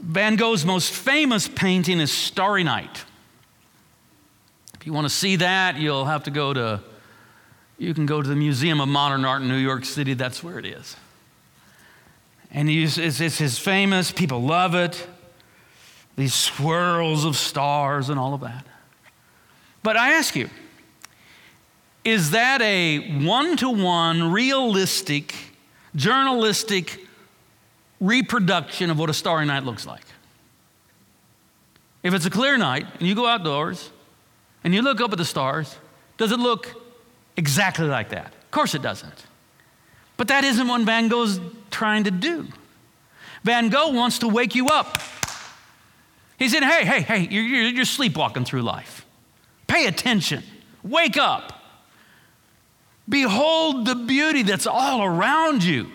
Van 0.00 0.36
Gogh's 0.36 0.64
most 0.64 0.92
famous 0.92 1.48
painting 1.48 2.00
is 2.00 2.12
Starry 2.12 2.64
Night. 2.64 3.04
If 4.74 4.86
you 4.86 4.92
want 4.92 5.06
to 5.06 5.12
see 5.14 5.36
that, 5.36 5.76
you'll 5.76 6.04
have 6.04 6.24
to 6.24 6.30
go 6.30 6.52
to 6.52 6.80
you 7.78 7.92
can 7.92 8.06
go 8.06 8.22
to 8.22 8.28
the 8.28 8.36
Museum 8.36 8.80
of 8.80 8.88
Modern 8.88 9.24
Art 9.24 9.42
in 9.42 9.48
New 9.48 9.56
York 9.56 9.84
City, 9.84 10.14
that's 10.14 10.42
where 10.42 10.58
it 10.58 10.64
is. 10.64 10.96
And 12.50 12.70
it's, 12.70 12.96
it's 12.96 13.38
his 13.38 13.58
famous, 13.58 14.10
people 14.10 14.42
love 14.42 14.74
it, 14.74 15.06
these 16.16 16.32
swirls 16.32 17.26
of 17.26 17.36
stars 17.36 18.08
and 18.08 18.18
all 18.18 18.32
of 18.32 18.40
that. 18.40 18.64
But 19.82 19.98
I 19.98 20.12
ask 20.12 20.34
you, 20.34 20.48
is 22.02 22.30
that 22.30 22.62
a 22.62 23.24
one 23.24 23.56
to 23.58 23.68
one, 23.68 24.32
realistic, 24.32 25.34
journalistic 25.94 27.05
reproduction 28.00 28.90
of 28.90 28.98
what 28.98 29.10
a 29.10 29.14
starry 29.14 29.46
night 29.46 29.64
looks 29.64 29.86
like? 29.86 30.04
If 32.02 32.14
it's 32.14 32.26
a 32.26 32.30
clear 32.30 32.56
night 32.56 32.86
and 32.98 33.08
you 33.08 33.14
go 33.14 33.26
outdoors 33.26 33.90
and 34.62 34.74
you 34.74 34.82
look 34.82 35.00
up 35.00 35.12
at 35.12 35.18
the 35.18 35.24
stars, 35.24 35.76
does 36.18 36.32
it 36.32 36.38
look 36.38 36.74
exactly 37.36 37.86
like 37.86 38.10
that? 38.10 38.26
Of 38.26 38.50
course 38.50 38.74
it 38.74 38.82
doesn't. 38.82 39.26
But 40.16 40.28
that 40.28 40.44
isn't 40.44 40.66
what 40.66 40.82
Van 40.82 41.08
Gogh's 41.08 41.40
trying 41.70 42.04
to 42.04 42.10
do. 42.10 42.46
Van 43.44 43.68
Gogh 43.68 43.90
wants 43.90 44.20
to 44.20 44.28
wake 44.28 44.54
you 44.54 44.68
up. 44.68 45.00
He 46.38 46.48
said, 46.48 46.62
Hey, 46.62 46.84
hey, 46.84 47.00
hey, 47.00 47.28
you're, 47.30 47.68
you're 47.68 47.84
sleepwalking 47.84 48.44
through 48.44 48.62
life. 48.62 49.06
Pay 49.66 49.86
attention. 49.86 50.42
Wake 50.82 51.16
up. 51.16 51.52
Behold 53.08 53.86
the 53.86 53.94
beauty 53.94 54.42
that's 54.42 54.66
all 54.66 55.02
around 55.02 55.62
you. 55.62 55.90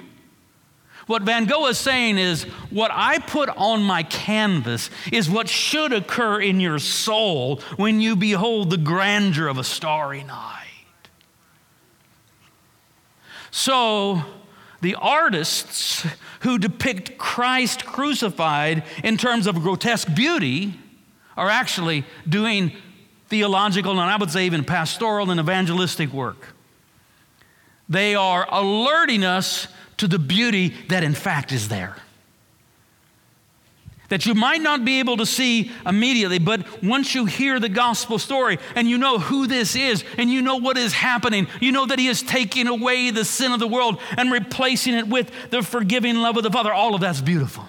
What 1.11 1.23
Van 1.23 1.43
Gogh 1.43 1.67
is 1.67 1.77
saying 1.77 2.17
is, 2.17 2.43
what 2.69 2.89
I 2.93 3.19
put 3.19 3.49
on 3.49 3.83
my 3.83 4.01
canvas 4.01 4.89
is 5.11 5.29
what 5.29 5.49
should 5.49 5.91
occur 5.91 6.39
in 6.39 6.61
your 6.61 6.79
soul 6.79 7.57
when 7.75 7.99
you 7.99 8.15
behold 8.15 8.69
the 8.69 8.77
grandeur 8.77 9.49
of 9.49 9.57
a 9.57 9.63
starry 9.65 10.23
night. 10.23 10.69
So, 13.51 14.23
the 14.79 14.95
artists 14.95 16.07
who 16.43 16.57
depict 16.57 17.17
Christ 17.17 17.85
crucified 17.85 18.85
in 19.03 19.17
terms 19.17 19.47
of 19.47 19.55
grotesque 19.55 20.15
beauty 20.15 20.79
are 21.35 21.49
actually 21.49 22.05
doing 22.29 22.71
theological 23.27 23.99
and 23.99 24.09
I 24.09 24.15
would 24.15 24.31
say 24.31 24.45
even 24.45 24.63
pastoral 24.63 25.29
and 25.29 25.41
evangelistic 25.41 26.13
work. 26.13 26.55
They 27.89 28.15
are 28.15 28.47
alerting 28.49 29.25
us 29.25 29.67
to 30.01 30.07
the 30.07 30.17
beauty 30.17 30.69
that 30.87 31.03
in 31.03 31.13
fact 31.13 31.51
is 31.51 31.67
there. 31.67 31.95
That 34.09 34.25
you 34.25 34.33
might 34.33 34.59
not 34.59 34.83
be 34.83 34.97
able 34.97 35.17
to 35.17 35.27
see 35.27 35.71
immediately, 35.85 36.39
but 36.39 36.81
once 36.81 37.13
you 37.13 37.27
hear 37.27 37.59
the 37.59 37.69
gospel 37.69 38.17
story 38.17 38.57
and 38.75 38.89
you 38.89 38.97
know 38.97 39.19
who 39.19 39.45
this 39.45 39.75
is 39.75 40.03
and 40.17 40.27
you 40.31 40.41
know 40.41 40.55
what 40.55 40.75
is 40.75 40.91
happening, 40.91 41.47
you 41.59 41.71
know 41.71 41.85
that 41.85 41.99
He 41.99 42.07
is 42.07 42.23
taking 42.23 42.65
away 42.65 43.11
the 43.11 43.23
sin 43.23 43.51
of 43.51 43.59
the 43.59 43.67
world 43.67 44.01
and 44.17 44.31
replacing 44.31 44.95
it 44.95 45.07
with 45.07 45.31
the 45.51 45.61
forgiving 45.61 46.15
love 46.15 46.35
of 46.35 46.41
the 46.41 46.49
Father, 46.49 46.73
all 46.73 46.95
of 46.95 47.01
that's 47.01 47.21
beautiful. 47.21 47.65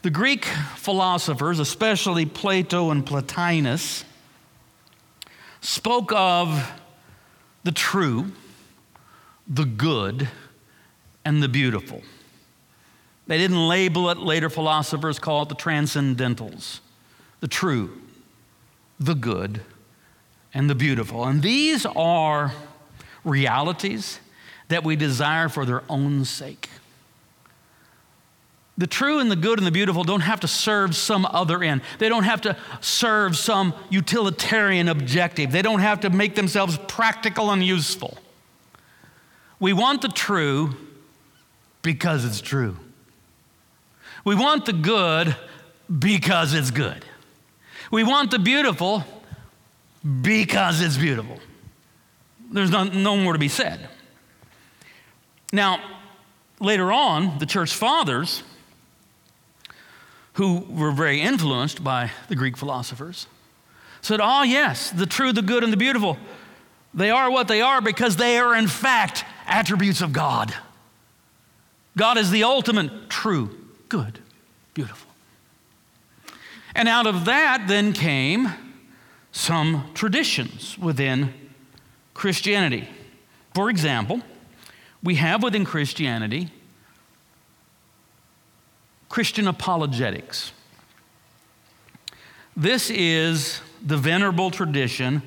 The 0.00 0.08
Greek 0.08 0.46
philosophers, 0.76 1.58
especially 1.58 2.24
Plato 2.24 2.90
and 2.90 3.04
Plotinus, 3.04 4.04
spoke 5.60 6.10
of 6.16 6.72
the 7.64 7.72
true 7.72 8.32
the 9.46 9.64
good 9.64 10.28
and 11.24 11.42
the 11.42 11.48
beautiful. 11.48 12.02
They 13.26 13.38
didn't 13.38 13.68
label 13.68 14.10
it, 14.10 14.18
later 14.18 14.50
philosophers 14.50 15.18
call 15.18 15.42
it 15.42 15.48
the 15.48 15.54
transcendentals, 15.54 16.80
the 17.40 17.48
true, 17.48 18.00
the 18.98 19.14
good, 19.14 19.62
and 20.52 20.68
the 20.68 20.74
beautiful. 20.74 21.24
And 21.24 21.42
these 21.42 21.86
are 21.86 22.52
realities 23.24 24.20
that 24.68 24.84
we 24.84 24.96
desire 24.96 25.48
for 25.48 25.64
their 25.64 25.82
own 25.88 26.24
sake. 26.24 26.68
The 28.78 28.86
true 28.86 29.18
and 29.18 29.30
the 29.30 29.36
good 29.36 29.58
and 29.58 29.66
the 29.66 29.70
beautiful 29.72 30.02
don't 30.02 30.22
have 30.22 30.40
to 30.40 30.48
serve 30.48 30.96
some 30.96 31.26
other 31.26 31.62
end. 31.62 31.82
They 31.98 32.08
don't 32.08 32.24
have 32.24 32.40
to 32.42 32.56
serve 32.80 33.36
some 33.36 33.74
utilitarian 33.90 34.88
objective. 34.88 35.52
They 35.52 35.62
don't 35.62 35.80
have 35.80 36.00
to 36.00 36.10
make 36.10 36.34
themselves 36.34 36.78
practical 36.88 37.50
and 37.50 37.62
useful. 37.62 38.18
We 39.62 39.72
want 39.72 40.02
the 40.02 40.08
true 40.08 40.74
because 41.82 42.24
it's 42.24 42.40
true. 42.40 42.76
We 44.24 44.34
want 44.34 44.66
the 44.66 44.72
good 44.72 45.36
because 46.00 46.52
it's 46.52 46.72
good. 46.72 47.04
We 47.92 48.02
want 48.02 48.32
the 48.32 48.40
beautiful 48.40 49.04
because 50.20 50.80
it's 50.80 50.96
beautiful. 50.96 51.38
There's 52.50 52.72
no, 52.72 52.82
no 52.82 53.16
more 53.16 53.34
to 53.34 53.38
be 53.38 53.46
said. 53.46 53.88
Now, 55.52 55.78
later 56.58 56.92
on, 56.92 57.38
the 57.38 57.46
church 57.46 57.72
fathers, 57.72 58.42
who 60.32 60.66
were 60.70 60.90
very 60.90 61.20
influenced 61.20 61.84
by 61.84 62.10
the 62.26 62.34
Greek 62.34 62.56
philosophers, 62.56 63.28
said, 64.00 64.18
Oh, 64.20 64.42
yes, 64.42 64.90
the 64.90 65.06
true, 65.06 65.32
the 65.32 65.40
good, 65.40 65.62
and 65.62 65.72
the 65.72 65.76
beautiful. 65.76 66.18
They 66.94 67.10
are 67.10 67.30
what 67.30 67.46
they 67.46 67.60
are 67.60 67.80
because 67.80 68.16
they 68.16 68.38
are, 68.38 68.56
in 68.56 68.66
fact, 68.66 69.24
attributes 69.46 70.00
of 70.00 70.12
God. 70.12 70.54
God 71.96 72.16
is 72.18 72.30
the 72.30 72.44
ultimate 72.44 73.10
true, 73.10 73.58
good, 73.88 74.18
beautiful. 74.74 75.10
And 76.74 76.88
out 76.88 77.06
of 77.06 77.26
that 77.26 77.68
then 77.68 77.92
came 77.92 78.50
some 79.30 79.90
traditions 79.94 80.78
within 80.78 81.32
Christianity. 82.14 82.88
For 83.54 83.68
example, 83.68 84.22
we 85.02 85.16
have 85.16 85.42
within 85.42 85.64
Christianity 85.64 86.50
Christian 89.08 89.46
apologetics. 89.46 90.52
This 92.56 92.88
is 92.88 93.60
the 93.84 93.98
venerable 93.98 94.50
tradition 94.50 95.22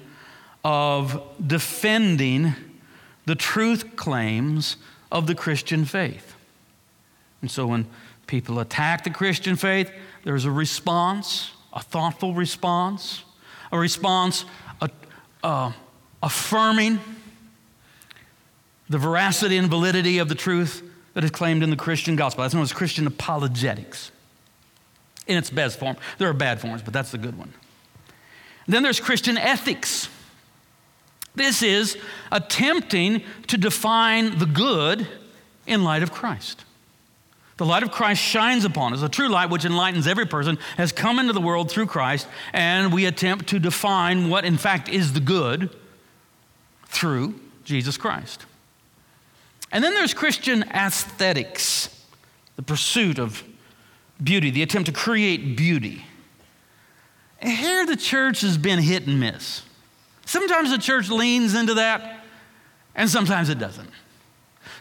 of 0.63 1.21
defending 1.45 2.56
the 3.25 3.35
truth 3.35 3.95
claims 3.95 4.77
of 5.11 5.27
the 5.27 5.35
Christian 5.35 5.85
faith. 5.85 6.35
And 7.41 7.49
so 7.49 7.67
when 7.67 7.88
people 8.27 8.59
attack 8.59 9.03
the 9.03 9.09
Christian 9.09 9.55
faith, 9.55 9.91
there's 10.23 10.45
a 10.45 10.51
response, 10.51 11.51
a 11.73 11.81
thoughtful 11.81 12.33
response, 12.33 13.23
a 13.71 13.77
response 13.77 14.45
uh, 15.45 15.71
affirming 16.23 16.99
the 18.89 18.97
veracity 18.97 19.57
and 19.57 19.69
validity 19.69 20.17
of 20.17 20.27
the 20.27 20.35
truth 20.35 20.81
that 21.13 21.23
is 21.23 21.29
claimed 21.29 21.61
in 21.61 21.69
the 21.69 21.75
Christian 21.75 22.15
gospel. 22.15 22.41
That's 22.41 22.53
known 22.53 22.63
as 22.63 22.73
Christian 22.73 23.05
apologetics 23.05 24.11
in 25.27 25.38
its 25.38 25.49
best 25.49 25.79
form. 25.79 25.97
There 26.17 26.27
are 26.27 26.33
bad 26.33 26.59
forms, 26.59 26.81
but 26.81 26.93
that's 26.93 27.11
the 27.11 27.19
good 27.19 27.38
one. 27.38 27.53
then 28.67 28.81
there's 28.81 28.99
Christian 28.99 29.38
ethics. 29.38 30.09
This 31.36 31.62
is 31.62 31.98
attempting 32.32 33.24
to 33.48 33.58
define 33.58 34.38
the 34.39 34.45
good 34.45 35.08
in 35.67 35.84
light 35.84 36.04
of 36.04 36.12
Christ. 36.12 36.63
The 37.58 37.65
light 37.65 37.84
of 37.84 37.91
Christ 37.91 38.21
shines 38.21 38.65
upon 38.65 38.93
us. 38.93 39.02
The 39.02 39.10
true 39.10 39.30
light, 39.30 39.50
which 39.50 39.63
enlightens 39.63 40.08
every 40.08 40.26
person, 40.26 40.58
has 40.78 40.91
come 40.91 41.19
into 41.19 41.32
the 41.32 41.41
world 41.41 41.71
through 41.71 41.86
Christ, 41.86 42.28
and 42.52 42.93
we 42.93 43.06
attempt 43.06 43.48
to 43.48 43.60
define 43.60 44.30
what, 44.30 44.43
in 44.43 44.58
fact, 44.58 44.89
is 44.89 45.13
the 45.13 45.21
good 45.21 45.69
through 46.88 47.39
Jesus 47.63 47.95
Christ. 47.98 48.45
And 49.71 49.84
then 49.84 49.93
there's 49.93 50.13
Christian 50.13 50.63
aesthetics, 50.63 52.06
the 52.56 52.62
pursuit 52.62 53.19
of 53.19 53.43
beauty, 54.21 54.50
the 54.50 54.63
attempt 54.63 54.88
to 54.88 54.93
create 54.93 55.58
beauty. 55.58 56.06
Here 57.41 57.86
the 57.86 57.98
church 57.98 58.41
has 58.41 58.58
been 58.58 58.80
hit 58.80 59.08
and 59.08 59.19
miss. 59.19 59.62
Sometimes 60.25 60.71
the 60.71 60.77
church 60.77 61.09
leans 61.09 61.53
into 61.53 61.75
that, 61.75 62.23
and 62.95 63.09
sometimes 63.09 63.49
it 63.49 63.59
doesn't. 63.59 63.89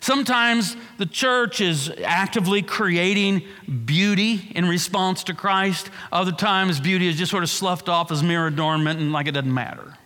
Sometimes 0.00 0.76
the 0.98 1.06
church 1.06 1.60
is 1.60 1.90
actively 2.04 2.60
creating 2.60 3.42
beauty 3.86 4.52
in 4.54 4.66
response 4.66 5.24
to 5.24 5.34
Christ. 5.34 5.90
Other 6.12 6.32
times, 6.32 6.80
beauty 6.80 7.08
is 7.08 7.16
just 7.16 7.30
sort 7.30 7.42
of 7.42 7.48
sloughed 7.48 7.88
off 7.88 8.10
as 8.10 8.22
mere 8.22 8.46
adornment 8.46 9.00
and 9.00 9.12
like 9.12 9.28
it 9.28 9.32
doesn't 9.32 9.52
matter. 9.52 9.96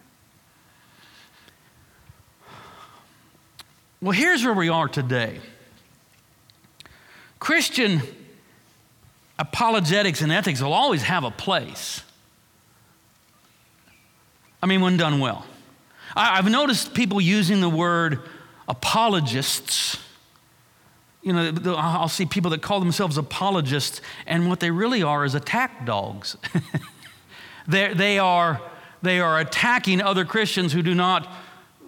Well, 4.00 4.12
here's 4.12 4.44
where 4.44 4.54
we 4.54 4.68
are 4.68 4.86
today 4.86 5.40
Christian 7.40 8.00
apologetics 9.38 10.20
and 10.20 10.30
ethics 10.30 10.60
will 10.60 10.72
always 10.72 11.02
have 11.02 11.24
a 11.24 11.30
place. 11.30 12.02
I 14.62 14.66
mean, 14.66 14.80
when 14.80 14.96
done 14.96 15.20
well. 15.20 15.46
I, 16.16 16.36
have 16.36 16.50
noticed 16.50 16.94
people 16.94 17.20
using 17.20 17.60
the 17.60 17.68
word 17.68 18.20
apologists. 18.66 19.98
You 21.22 21.32
know, 21.32 21.74
I'll 21.76 22.08
see 22.08 22.26
people 22.26 22.50
that 22.52 22.62
call 22.62 22.80
themselves 22.80 23.18
apologists, 23.18 24.00
and 24.26 24.48
what 24.48 24.60
they 24.60 24.70
really 24.70 25.02
are 25.02 25.24
is 25.24 25.34
attack 25.34 25.84
dogs. 25.84 26.36
they 27.68 28.18
are, 28.18 28.60
they 29.02 29.20
are 29.20 29.38
attacking 29.38 30.00
other 30.00 30.24
Christians 30.24 30.72
who 30.72 30.82
do 30.82 30.94
not 30.94 31.28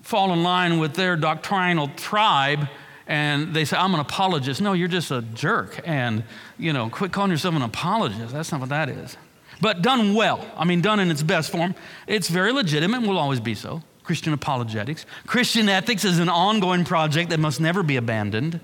fall 0.03 0.33
in 0.33 0.43
line 0.43 0.79
with 0.79 0.95
their 0.95 1.17
doctrinal 1.17 1.89
tribe 1.89 2.69
and 3.07 3.53
they 3.55 3.65
say, 3.65 3.77
I'm 3.77 3.93
an 3.95 3.99
apologist. 3.99 4.61
No, 4.61 4.73
you're 4.73 4.87
just 4.87 5.11
a 5.11 5.21
jerk. 5.21 5.81
And, 5.85 6.23
you 6.59 6.73
know, 6.73 6.89
quit 6.89 7.11
calling 7.11 7.33
yourself 7.33 7.57
an 7.57 7.63
apologist. 7.63 8.33
That's 8.33 8.53
not 8.53 8.61
what 8.61 8.69
that 8.69 8.89
is 8.89 9.17
but 9.61 9.83
done 9.83 10.15
well. 10.15 10.45
I 10.57 10.65
mean, 10.65 10.81
done 10.81 11.01
in 11.01 11.11
its 11.11 11.23
best 11.23 11.51
form. 11.51 11.75
It's 12.07 12.29
very 12.29 12.53
legitimate 12.53 12.99
and 12.99 13.07
will 13.07 13.19
always 13.19 13.41
be 13.41 13.55
so. 13.55 13.83
Christian 14.03 14.33
apologetics. 14.33 15.07
Christian 15.27 15.69
ethics 15.69 16.05
is 16.05 16.19
an 16.19 16.29
ongoing 16.29 16.85
project 16.85 17.31
that 17.31 17.39
must 17.39 17.61
never 17.61 17.83
be 17.83 17.97
abandoned. 17.97 18.61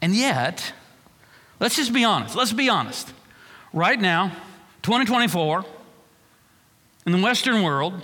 And 0.00 0.14
yet, 0.14 0.72
let's 1.58 1.76
just 1.76 1.92
be 1.92 2.04
honest. 2.04 2.36
Let's 2.36 2.52
be 2.52 2.68
honest. 2.68 3.12
Right 3.72 4.00
now, 4.00 4.28
2024, 4.82 5.64
in 7.06 7.12
the 7.12 7.18
Western 7.18 7.62
world, 7.62 8.02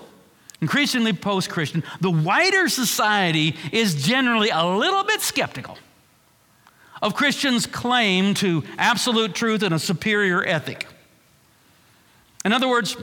increasingly 0.60 1.12
post 1.12 1.50
Christian, 1.50 1.84
the 2.00 2.10
wider 2.10 2.68
society 2.68 3.56
is 3.72 4.06
generally 4.06 4.50
a 4.50 4.64
little 4.64 5.04
bit 5.04 5.20
skeptical 5.20 5.78
of 7.02 7.14
Christians' 7.14 7.66
claim 7.66 8.34
to 8.34 8.64
absolute 8.78 9.34
truth 9.34 9.62
and 9.62 9.74
a 9.74 9.78
superior 9.78 10.44
ethic. 10.44 10.86
In 12.46 12.52
other 12.52 12.68
words, 12.68 12.96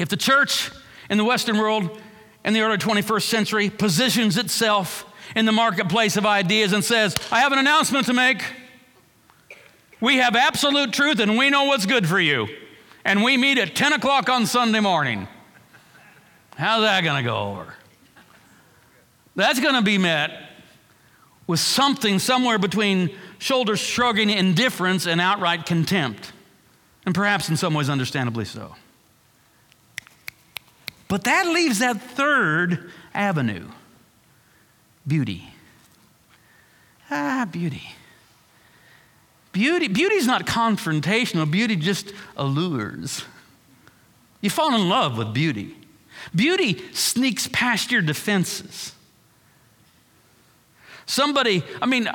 if 0.00 0.08
the 0.08 0.16
church 0.16 0.72
in 1.08 1.16
the 1.16 1.24
Western 1.24 1.58
world 1.58 1.96
in 2.44 2.54
the 2.54 2.60
early 2.60 2.76
21st 2.76 3.22
century 3.22 3.70
positions 3.70 4.36
itself 4.36 5.06
in 5.36 5.44
the 5.44 5.52
marketplace 5.52 6.16
of 6.16 6.26
ideas 6.26 6.72
and 6.72 6.82
says, 6.84 7.14
I 7.30 7.38
have 7.38 7.52
an 7.52 7.60
announcement 7.60 8.06
to 8.06 8.12
make. 8.12 8.42
We 10.00 10.16
have 10.16 10.34
absolute 10.34 10.92
truth 10.92 11.20
and 11.20 11.38
we 11.38 11.50
know 11.50 11.66
what's 11.66 11.86
good 11.86 12.08
for 12.08 12.18
you. 12.18 12.48
And 13.04 13.22
we 13.22 13.36
meet 13.36 13.58
at 13.58 13.76
10 13.76 13.92
o'clock 13.92 14.28
on 14.28 14.44
Sunday 14.44 14.80
morning. 14.80 15.28
How's 16.56 16.82
that 16.82 17.04
going 17.04 17.22
to 17.22 17.30
go 17.30 17.52
over? 17.52 17.74
That's 19.36 19.60
going 19.60 19.76
to 19.76 19.82
be 19.82 19.98
met 19.98 20.32
with 21.46 21.60
something 21.60 22.18
somewhere 22.18 22.58
between 22.58 23.16
shoulder 23.38 23.76
shrugging 23.76 24.30
indifference 24.30 25.06
and 25.06 25.20
outright 25.20 25.64
contempt. 25.64 26.32
And 27.08 27.14
perhaps 27.14 27.48
in 27.48 27.56
some 27.56 27.72
ways, 27.72 27.88
understandably 27.88 28.44
so. 28.44 28.74
But 31.08 31.24
that 31.24 31.46
leaves 31.46 31.78
that 31.78 32.02
third 32.02 32.92
avenue 33.14 33.66
beauty. 35.06 35.48
Ah, 37.10 37.48
beauty. 37.50 37.94
Beauty, 39.52 39.88
beauty 39.88 40.16
is 40.16 40.26
not 40.26 40.44
confrontational, 40.44 41.50
beauty 41.50 41.76
just 41.76 42.12
allures. 42.36 43.24
You 44.42 44.50
fall 44.50 44.74
in 44.74 44.90
love 44.90 45.16
with 45.16 45.32
beauty. 45.32 45.78
Beauty 46.34 46.92
sneaks 46.92 47.48
past 47.50 47.90
your 47.90 48.02
defenses. 48.02 48.92
Somebody, 51.06 51.64
I 51.80 51.86
mean, 51.86 52.10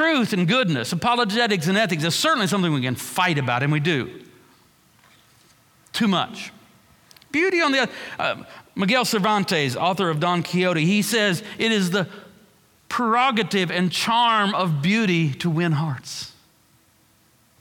truth 0.00 0.32
and 0.32 0.48
goodness, 0.48 0.92
apologetics 0.92 1.66
and 1.66 1.76
ethics 1.76 2.04
is 2.04 2.14
certainly 2.14 2.46
something 2.46 2.72
we 2.72 2.80
can 2.80 2.94
fight 2.94 3.36
about, 3.36 3.62
and 3.62 3.70
we 3.70 3.80
do. 3.80 4.10
Too 5.92 6.08
much. 6.08 6.52
Beauty 7.30 7.60
on 7.60 7.70
the 7.72 7.80
other. 7.80 7.92
Uh, 8.18 8.42
Miguel 8.74 9.04
Cervantes, 9.04 9.76
author 9.76 10.08
of 10.08 10.18
Don 10.18 10.42
Quixote, 10.42 10.86
he 10.86 11.02
says 11.02 11.42
it 11.58 11.70
is 11.70 11.90
the 11.90 12.08
prerogative 12.88 13.70
and 13.70 13.92
charm 13.92 14.54
of 14.54 14.80
beauty 14.80 15.34
to 15.34 15.50
win 15.50 15.72
hearts. 15.72 16.32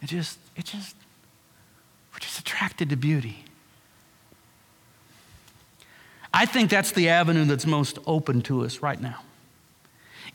It 0.02 0.06
just, 0.06 0.40
it 0.56 0.64
just, 0.64 0.96
we're 2.14 2.20
just 2.20 2.40
attracted 2.40 2.90
to 2.92 2.96
beauty. 2.96 3.44
I 6.34 6.46
think 6.46 6.70
that's 6.70 6.94
the 6.94 7.10
avenue 7.10 7.44
that's 7.44 7.66
most 7.66 8.00
open 8.08 8.42
to 8.44 8.64
us 8.64 8.80
right 8.82 9.02
now 9.02 9.24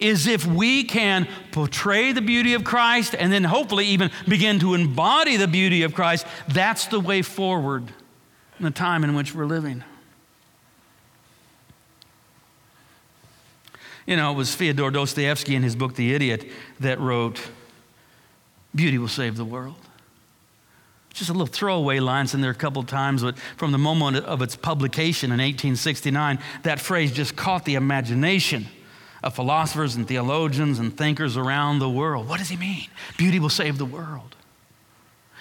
is 0.04 0.26
if 0.26 0.46
we 0.46 0.84
can 0.84 1.26
portray 1.50 2.12
the 2.12 2.20
beauty 2.20 2.52
of 2.54 2.62
Christ 2.62 3.14
and 3.18 3.32
then 3.32 3.42
hopefully 3.42 3.86
even 3.86 4.10
begin 4.28 4.58
to 4.60 4.74
embody 4.74 5.36
the 5.36 5.48
beauty 5.48 5.82
of 5.82 5.94
Christ, 5.94 6.26
that's 6.48 6.86
the 6.86 7.00
way 7.00 7.22
forward 7.22 7.84
in 8.58 8.64
the 8.64 8.70
time 8.70 9.02
in 9.02 9.14
which 9.14 9.34
we're 9.34 9.46
living. 9.46 9.82
You 14.06 14.16
know, 14.16 14.32
it 14.32 14.34
was 14.34 14.54
Fyodor 14.54 14.90
Dostoevsky 14.90 15.56
in 15.56 15.62
his 15.62 15.74
book, 15.74 15.94
The 15.94 16.14
Idiot, 16.14 16.50
that 16.80 17.00
wrote, 17.00 17.40
Beauty 18.74 18.98
will 18.98 19.08
save 19.08 19.36
the 19.36 19.44
world. 19.44 19.76
Just 21.14 21.30
a 21.30 21.32
little 21.32 21.46
throwaway 21.46 22.00
lines 22.00 22.34
in 22.34 22.42
there 22.42 22.50
a 22.50 22.54
couple 22.54 22.82
times, 22.82 23.22
but 23.22 23.38
from 23.56 23.72
the 23.72 23.78
moment 23.78 24.18
of 24.18 24.42
its 24.42 24.56
publication 24.56 25.28
in 25.28 25.38
1869, 25.38 26.38
that 26.64 26.80
phrase 26.80 27.12
just 27.12 27.36
caught 27.36 27.64
the 27.64 27.76
imagination 27.76 28.66
of 29.24 29.34
philosophers 29.34 29.96
and 29.96 30.06
theologians 30.06 30.78
and 30.78 30.96
thinkers 30.96 31.36
around 31.36 31.78
the 31.78 31.88
world. 31.88 32.28
What 32.28 32.38
does 32.38 32.50
he 32.50 32.58
mean? 32.58 32.88
Beauty 33.16 33.38
will 33.38 33.48
save 33.48 33.78
the 33.78 33.86
world. 33.86 34.36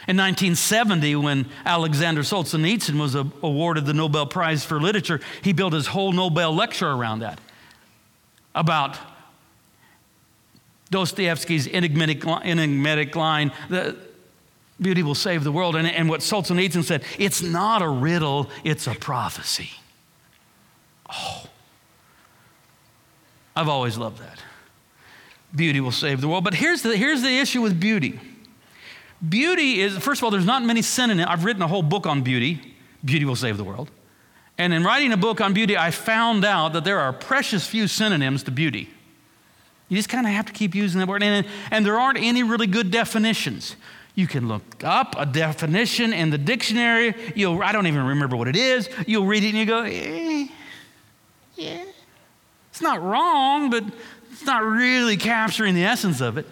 In 0.08 0.18
1970, 0.18 1.18
when 1.18 1.50
Alexander 1.66 2.22
Solzhenitsyn 2.22 2.98
was 3.00 3.14
awarded 3.16 3.86
the 3.86 3.94
Nobel 3.94 4.26
Prize 4.26 4.64
for 4.64 4.80
Literature, 4.80 5.20
he 5.42 5.54
built 5.54 5.74
his 5.74 5.88
whole 5.88 6.14
Nobel 6.14 6.56
lecture 6.56 6.90
around 6.90 7.20
that 7.20 7.40
about 8.56 8.98
Dostoevsky's 10.90 11.68
enigmatic, 11.68 12.26
enigmatic 12.26 13.16
line, 13.16 13.52
the 13.70 13.98
beauty 14.80 15.04
will 15.04 15.16
save 15.16 15.44
the 15.44 15.52
world. 15.52 15.76
And, 15.76 15.88
and 15.88 16.08
what 16.08 16.22
Solzhenitsyn 16.22 16.84
said, 16.84 17.04
it's 17.20 17.42
not 17.42 17.82
a 17.82 17.90
riddle, 17.90 18.50
it's 18.64 18.88
a 18.88 18.94
prophecy. 18.94 19.72
Oh, 21.10 21.48
I've 23.56 23.70
always 23.70 23.98
loved 23.98 24.20
that. 24.20 24.40
Beauty 25.56 25.80
will 25.80 25.92
save 25.92 26.22
the 26.22 26.28
world. 26.28 26.44
But 26.44 26.56
here's 26.56 26.82
the, 26.82 26.98
here's 26.98 27.22
the 27.22 27.38
issue 27.38 27.62
with 27.62 27.80
beauty. 27.80 28.20
Beauty 29.28 29.82
is, 29.82 29.98
first 29.98 30.20
of 30.20 30.26
all, 30.26 30.32
there's 30.32 30.46
not 30.46 30.64
many 30.64 30.82
synonyms. 30.82 31.28
I've 31.30 31.46
written 31.46 31.62
a 31.62 31.68
whole 31.68 31.84
book 31.84 32.08
on 32.08 32.24
beauty. 32.24 32.76
Beauty 33.06 33.26
will 33.26 33.36
save 33.36 33.58
the 33.58 33.64
world. 33.64 33.92
And 34.58 34.74
in 34.74 34.84
writing 34.84 35.12
a 35.12 35.18
book 35.18 35.42
on 35.42 35.54
beauty, 35.54 35.78
I 35.78 35.92
found 35.92 36.44
out 36.44 36.74
that 36.74 36.84
there 36.84 37.00
are 37.00 37.14
precious 37.14 37.66
few 37.66 37.88
synonyms 37.88 38.44
to 38.44 38.52
beauty. 38.52 38.90
You 39.90 39.98
just 39.98 40.10
kind 40.10 40.26
of 40.26 40.34
have 40.34 40.46
to 40.48 40.54
keep 40.54 40.74
using 40.76 41.00
that 41.00 41.08
word. 41.08 41.24
And, 41.24 41.46
and 41.72 41.86
there 41.86 42.00
aren't 42.00 42.20
any 42.20 42.44
really 42.44 42.68
good 42.68 42.92
definitions. 42.92 43.76
You 44.16 44.28
can 44.28 44.48
look 44.48 44.84
up 44.84 45.16
a 45.18 45.26
definition 45.26 46.14
in 46.14 46.30
the 46.30 46.38
dictionary. 46.38 47.16
You'll, 47.36 47.62
I 47.62 47.72
don't 47.72 47.88
even 47.88 48.06
remember 48.06 48.36
what 48.36 48.48
it 48.48 48.56
is. 48.56 48.90
You'll 49.08 49.26
read 49.26 49.44
it 49.44 49.50
and 49.50 49.58
you 49.58 49.66
go, 49.66 49.84
eh, 49.84 50.48
yeah. 51.56 51.84
It's 52.74 52.82
not 52.82 53.04
wrong, 53.04 53.70
but 53.70 53.84
it's 54.32 54.46
not 54.46 54.64
really 54.64 55.16
capturing 55.16 55.76
the 55.76 55.84
essence 55.84 56.22
of 56.22 56.40
it. 56.40 56.48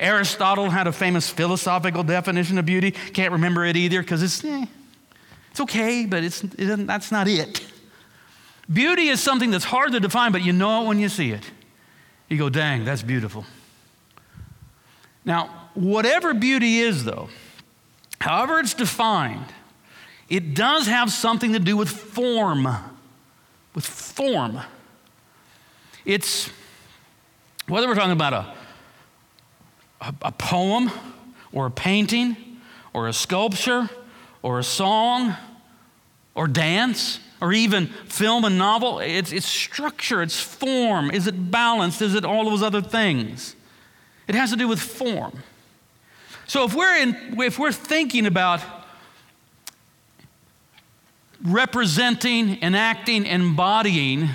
Aristotle 0.00 0.68
had 0.68 0.88
a 0.88 0.92
famous 0.92 1.30
philosophical 1.30 2.02
definition 2.02 2.58
of 2.58 2.66
beauty. 2.66 2.90
Can't 2.90 3.30
remember 3.30 3.64
it 3.64 3.76
either 3.76 4.02
because 4.02 4.20
it's, 4.20 4.44
eh, 4.44 4.66
it's 5.52 5.60
okay, 5.60 6.06
but 6.06 6.24
it's, 6.24 6.42
it 6.42 6.88
that's 6.88 7.12
not 7.12 7.28
it. 7.28 7.64
Beauty 8.72 9.10
is 9.10 9.22
something 9.22 9.52
that's 9.52 9.64
hard 9.64 9.92
to 9.92 10.00
define, 10.00 10.32
but 10.32 10.42
you 10.42 10.52
know 10.52 10.82
it 10.82 10.88
when 10.88 10.98
you 10.98 11.08
see 11.08 11.30
it. 11.30 11.48
You 12.28 12.36
go, 12.36 12.48
dang, 12.48 12.84
that's 12.84 13.02
beautiful. 13.02 13.46
Now, 15.24 15.68
whatever 15.74 16.34
beauty 16.34 16.80
is, 16.80 17.04
though, 17.04 17.28
however 18.20 18.58
it's 18.58 18.74
defined, 18.74 19.46
it 20.28 20.56
does 20.56 20.88
have 20.88 21.12
something 21.12 21.52
to 21.52 21.60
do 21.60 21.76
with 21.76 21.90
form. 21.90 22.66
With 23.72 23.86
form. 23.86 24.58
It's 26.04 26.50
whether 27.68 27.86
we're 27.86 27.94
talking 27.94 28.12
about 28.12 28.32
a, 28.32 28.54
a, 30.00 30.14
a 30.22 30.32
poem 30.32 30.90
or 31.52 31.66
a 31.66 31.70
painting 31.70 32.36
or 32.92 33.08
a 33.08 33.12
sculpture 33.12 33.88
or 34.42 34.58
a 34.58 34.64
song 34.64 35.36
or 36.34 36.48
dance 36.48 37.20
or 37.40 37.52
even 37.52 37.86
film 37.86 38.44
and 38.44 38.56
novel, 38.56 39.00
it's, 39.00 39.32
it's 39.32 39.46
structure, 39.46 40.22
it's 40.22 40.40
form. 40.40 41.10
Is 41.10 41.26
it 41.26 41.50
balanced? 41.50 42.00
Is 42.00 42.14
it 42.14 42.24
all 42.24 42.48
those 42.48 42.62
other 42.62 42.80
things? 42.80 43.56
It 44.28 44.34
has 44.34 44.50
to 44.50 44.56
do 44.56 44.68
with 44.68 44.80
form. 44.80 45.42
So 46.46 46.64
if 46.64 46.74
we're, 46.74 46.96
in, 46.96 47.40
if 47.40 47.58
we're 47.58 47.72
thinking 47.72 48.26
about 48.26 48.60
representing, 51.44 52.62
enacting, 52.62 53.26
embodying 53.26 54.28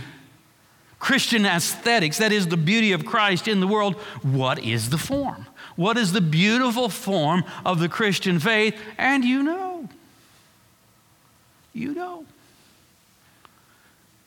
Christian 1.07 1.45
aesthetics, 1.45 2.17
that 2.17 2.33
is 2.33 2.49
the 2.49 2.57
beauty 2.57 2.91
of 2.91 3.05
Christ 3.05 3.47
in 3.47 3.61
the 3.61 3.67
world, 3.67 3.95
what 4.23 4.59
is 4.59 4.89
the 4.89 4.97
form? 4.97 5.47
What 5.77 5.95
is 5.97 6.11
the 6.11 6.19
beautiful 6.19 6.89
form 6.89 7.45
of 7.63 7.79
the 7.79 7.87
Christian 7.87 8.41
faith? 8.41 8.77
And 8.97 9.23
you 9.23 9.41
know. 9.41 9.87
You 11.71 11.93
know. 11.93 12.25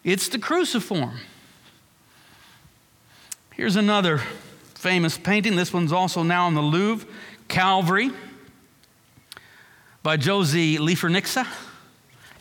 It's 0.04 0.28
the 0.28 0.38
cruciform. 0.38 1.18
Here's 3.52 3.76
another 3.76 4.22
famous 4.74 5.18
painting. 5.18 5.56
This 5.56 5.74
one's 5.74 5.92
also 5.92 6.22
now 6.22 6.48
in 6.48 6.54
the 6.54 6.62
Louvre 6.62 7.06
Calvary 7.48 8.10
by 10.02 10.16
Josse 10.16 10.78
Lieferinxe. 10.78 11.46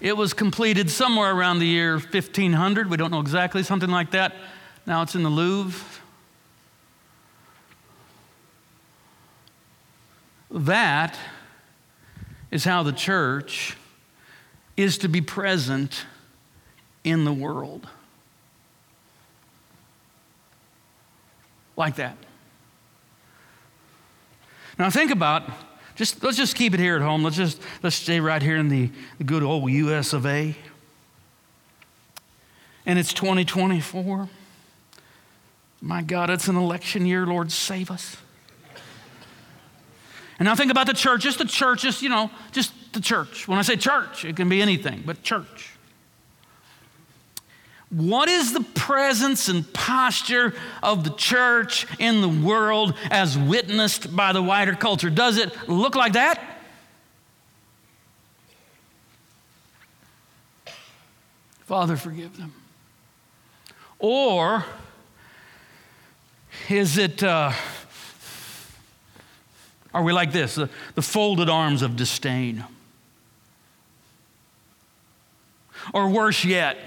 It 0.01 0.15
was 0.15 0.33
completed 0.33 0.89
somewhere 0.89 1.31
around 1.31 1.59
the 1.59 1.65
year 1.65 1.93
1500. 1.97 2.89
We 2.89 2.97
don't 2.97 3.11
know 3.11 3.19
exactly, 3.19 3.63
something 3.63 3.89
like 3.89 4.11
that. 4.11 4.33
Now 4.85 5.01
it's 5.01 5.13
in 5.13 5.23
the 5.23 5.29
Louvre. 5.29 6.01
That 10.51 11.17
is 12.49 12.63
how 12.63 12.83
the 12.83 12.93
church 12.93 13.75
is 14.77 14.97
to 14.99 15.09
be 15.09 15.21
present 15.21 16.05
in 17.03 17.25
the 17.25 17.33
world. 17.33 17.87
Like 21.75 21.95
that. 21.97 22.17
Now 24.77 24.89
think 24.89 25.11
about 25.11 25.43
Just, 25.99 26.23
let's 26.23 26.37
just 26.37 26.55
keep 26.55 26.73
it 26.73 26.79
here 26.79 26.95
at 26.95 27.01
home. 27.01 27.25
Let's 27.25 27.35
just 27.35 27.61
let's 27.83 27.97
stay 27.97 28.21
right 28.21 28.41
here 28.41 28.55
in 28.55 28.69
the, 28.69 28.89
the 29.17 29.25
good 29.25 29.43
old 29.43 29.69
US 29.69 30.13
of 30.13 30.25
A. 30.25 30.55
And 32.85 32.97
it's 32.97 33.11
2024. 33.11 34.29
My 35.81 36.01
God, 36.01 36.29
it's 36.29 36.47
an 36.47 36.55
election 36.55 37.05
year. 37.05 37.25
Lord, 37.25 37.51
save 37.51 37.91
us. 37.91 38.15
And 40.39 40.45
now 40.45 40.55
think 40.55 40.71
about 40.71 40.87
the 40.87 40.93
church, 40.93 41.23
just 41.23 41.39
the 41.39 41.43
church, 41.43 41.81
just, 41.81 42.01
you 42.01 42.07
know, 42.07 42.31
just 42.53 42.71
the 42.93 43.01
church. 43.01 43.45
When 43.45 43.59
I 43.59 43.61
say 43.61 43.75
church, 43.75 44.23
it 44.23 44.37
can 44.37 44.47
be 44.47 44.61
anything, 44.61 45.03
but 45.05 45.21
church. 45.21 45.73
What 47.89 48.29
is 48.29 48.53
the 48.53 48.61
presence 48.61 49.49
and 49.49 49.71
posture 49.73 50.53
of 50.83 51.03
the 51.03 51.09
church 51.09 51.87
in 51.97 52.21
the 52.21 52.29
world 52.29 52.93
as 53.09 53.35
witnessed 53.35 54.15
by 54.15 54.31
the 54.31 54.43
wider 54.43 54.75
culture? 54.75 55.09
Does 55.09 55.37
it 55.37 55.67
look 55.67 55.95
like 55.95 56.13
that? 56.13 56.39
Father, 61.65 61.97
forgive 61.97 62.37
them. 62.37 62.53
Or 63.97 64.65
is 66.69 66.97
it, 66.97 67.23
uh, 67.23 67.51
are 69.93 70.03
we 70.03 70.13
like 70.13 70.31
this, 70.31 70.55
the, 70.55 70.69
the 70.93 71.01
folded 71.01 71.49
arms 71.49 71.81
of 71.81 71.95
disdain? 71.95 72.63
Or 75.93 76.07
worse 76.07 76.45
yet, 76.45 76.77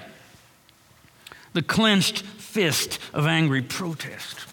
the 1.52 1.62
clenched 1.62 2.22
fist 2.22 2.98
of 3.12 3.26
angry 3.26 3.62
protest. 3.62 4.46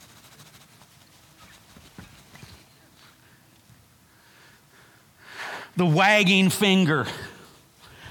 The 5.75 5.85
wagging 5.85 6.49
finger 6.49 7.07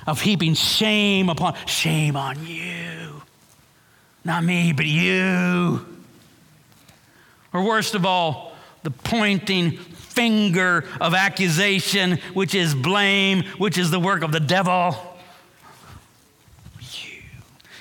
of 0.07 0.23
heaping 0.23 0.55
shame 0.55 1.29
upon 1.29 1.55
shame 1.67 2.17
on 2.17 2.47
you. 2.47 3.23
Not 4.25 4.43
me, 4.43 4.73
but 4.73 4.87
you. 4.87 5.85
Or 7.53 7.63
worst 7.63 7.95
of 7.95 8.07
all, 8.07 8.55
the 8.83 8.91
pointing 8.91 9.73
finger 9.73 10.85
of 11.01 11.15
accusation, 11.15 12.19
which 12.35 12.55
is 12.55 12.75
blame, 12.75 13.45
which 13.59 13.79
is 13.79 13.91
the 13.91 14.01
work 14.01 14.23
of 14.23 14.33
the 14.33 14.41
devil. 14.41 14.97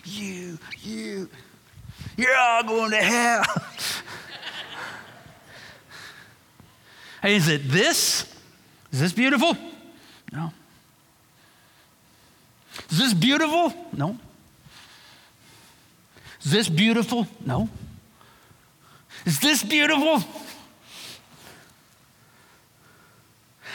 You. 0.07 0.57
you. 0.81 1.29
You're 2.15 2.35
all 2.35 2.63
going 2.63 2.91
to 2.91 2.97
hell. 2.97 3.43
hey, 7.21 7.35
is 7.35 7.47
it 7.47 7.67
this? 7.69 8.33
Is 8.91 8.99
this 8.99 9.13
beautiful? 9.13 9.55
No. 10.31 10.51
Is 12.89 12.97
this 12.99 13.13
beautiful? 13.13 13.73
No. 13.93 14.17
Is 16.43 16.51
this 16.51 16.69
beautiful? 16.69 17.27
No. 17.45 17.69
Is 19.25 19.39
this 19.39 19.63
beautiful? 19.63 20.23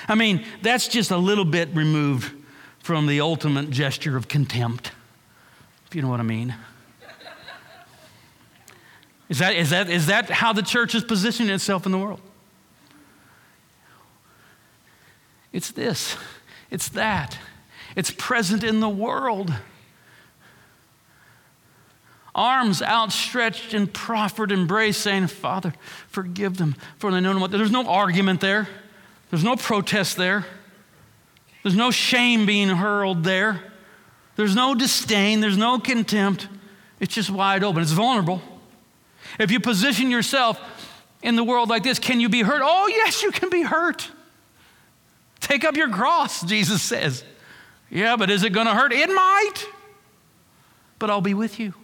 I 0.09 0.15
mean, 0.15 0.45
that's 0.63 0.89
just 0.89 1.11
a 1.11 1.17
little 1.17 1.45
bit 1.45 1.69
removed 1.75 2.33
from 2.81 3.07
the 3.07 3.21
ultimate 3.21 3.71
gesture 3.71 4.17
of 4.17 4.29
contempt, 4.29 4.93
if 5.93 5.97
you 5.97 6.01
know 6.01 6.09
what 6.09 6.21
I 6.21 6.23
mean. 6.23 6.55
Is 9.29 9.41
that, 9.41 9.55
is, 9.55 9.69
that, 9.69 9.91
is 9.91 10.07
that 10.07 10.31
how 10.31 10.55
the 10.55 10.63
church 10.63 10.95
is 10.95 11.05
positioning 11.05 11.53
itself 11.53 11.85
in 11.85 11.93
the 11.93 11.99
world? 11.99 12.23
It's 15.53 15.71
this, 15.71 16.17
it's 16.71 16.89
that. 16.89 17.37
It's 17.95 18.11
present 18.11 18.65
in 18.65 18.81
the 18.81 18.89
world. 18.89 19.53
Arms 22.35 22.81
outstretched 22.81 23.75
in 23.75 23.87
proffered 23.87 24.51
embrace, 24.51 24.97
saying, 24.97 25.27
Father, 25.27 25.75
forgive 26.09 26.57
them, 26.57 26.75
for 26.97 27.11
they 27.11 27.21
know 27.21 27.35
not 27.35 27.43
what. 27.43 27.51
There's 27.51 27.71
no 27.71 27.87
argument 27.87 28.41
there, 28.41 28.67
there's 29.29 29.45
no 29.45 29.57
protest 29.57 30.17
there, 30.17 30.47
there's 31.63 31.77
no 31.77 31.91
shame 31.91 32.47
being 32.47 32.71
hurled 32.71 33.25
there, 33.25 33.72
there's 34.37 34.55
no 34.55 34.75
disdain, 34.75 35.41
there's 35.41 35.57
no 35.57 35.79
contempt. 35.79 36.49
It's 37.01 37.15
just 37.15 37.31
wide 37.31 37.65
open, 37.65 37.83
it's 37.83 37.93
vulnerable. 37.93 38.43
If 39.39 39.51
you 39.51 39.61
position 39.61 40.11
yourself 40.11 40.61
in 41.23 41.37
the 41.37 41.45
world 41.45 41.69
like 41.69 41.83
this, 41.83 41.99
can 41.99 42.21
you 42.21 42.29
be 42.29 42.43
hurt? 42.43 42.63
Oh, 42.65 42.89
yes, 42.89 43.23
you 43.23 43.31
can 43.31 43.51
be 43.51 43.63
hurt. 43.63 44.11
Take 45.41 45.65
up 45.65 45.77
your 45.77 45.89
cross, 45.89 46.43
Jesus 46.43 46.83
says. 46.83 47.25
Yeah, 47.91 48.17
but 48.17 48.31
is 48.31 48.43
it 48.45 48.53
going 48.53 48.67
to 48.67 48.75
hurt? 48.75 48.93
It 48.93 49.09
might. 49.09 49.55
But 50.99 51.11
I'll 51.11 51.21
be 51.21 51.35
with 51.35 51.59
you. 51.59 51.75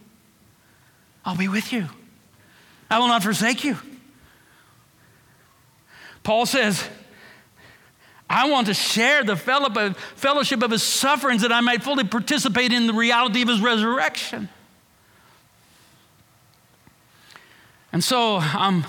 I'll 1.25 1.37
be 1.37 1.49
with 1.49 1.73
you. 1.73 1.89
I 2.91 2.99
will 2.99 3.09
not 3.09 3.23
forsake 3.23 3.65
you. 3.65 3.77
Paul 6.23 6.47
says, 6.47 6.83
I 8.31 8.51
want 8.51 8.67
to 8.67 8.75
share 8.75 9.25
the 9.25 9.37
fellowship 9.37 10.63
of 10.63 10.71
his 10.71 10.83
sufferings 10.83 11.43
that 11.43 11.53
I 11.53 11.61
might 11.61 11.83
fully 11.83 12.05
participate 12.05 12.73
in 12.73 12.87
the 12.87 12.93
reality 12.93 13.41
of 13.43 13.49
his 13.49 13.61
resurrection. 13.61 14.49
And 17.93 18.05
so 18.05 18.37
I'm, 18.37 18.85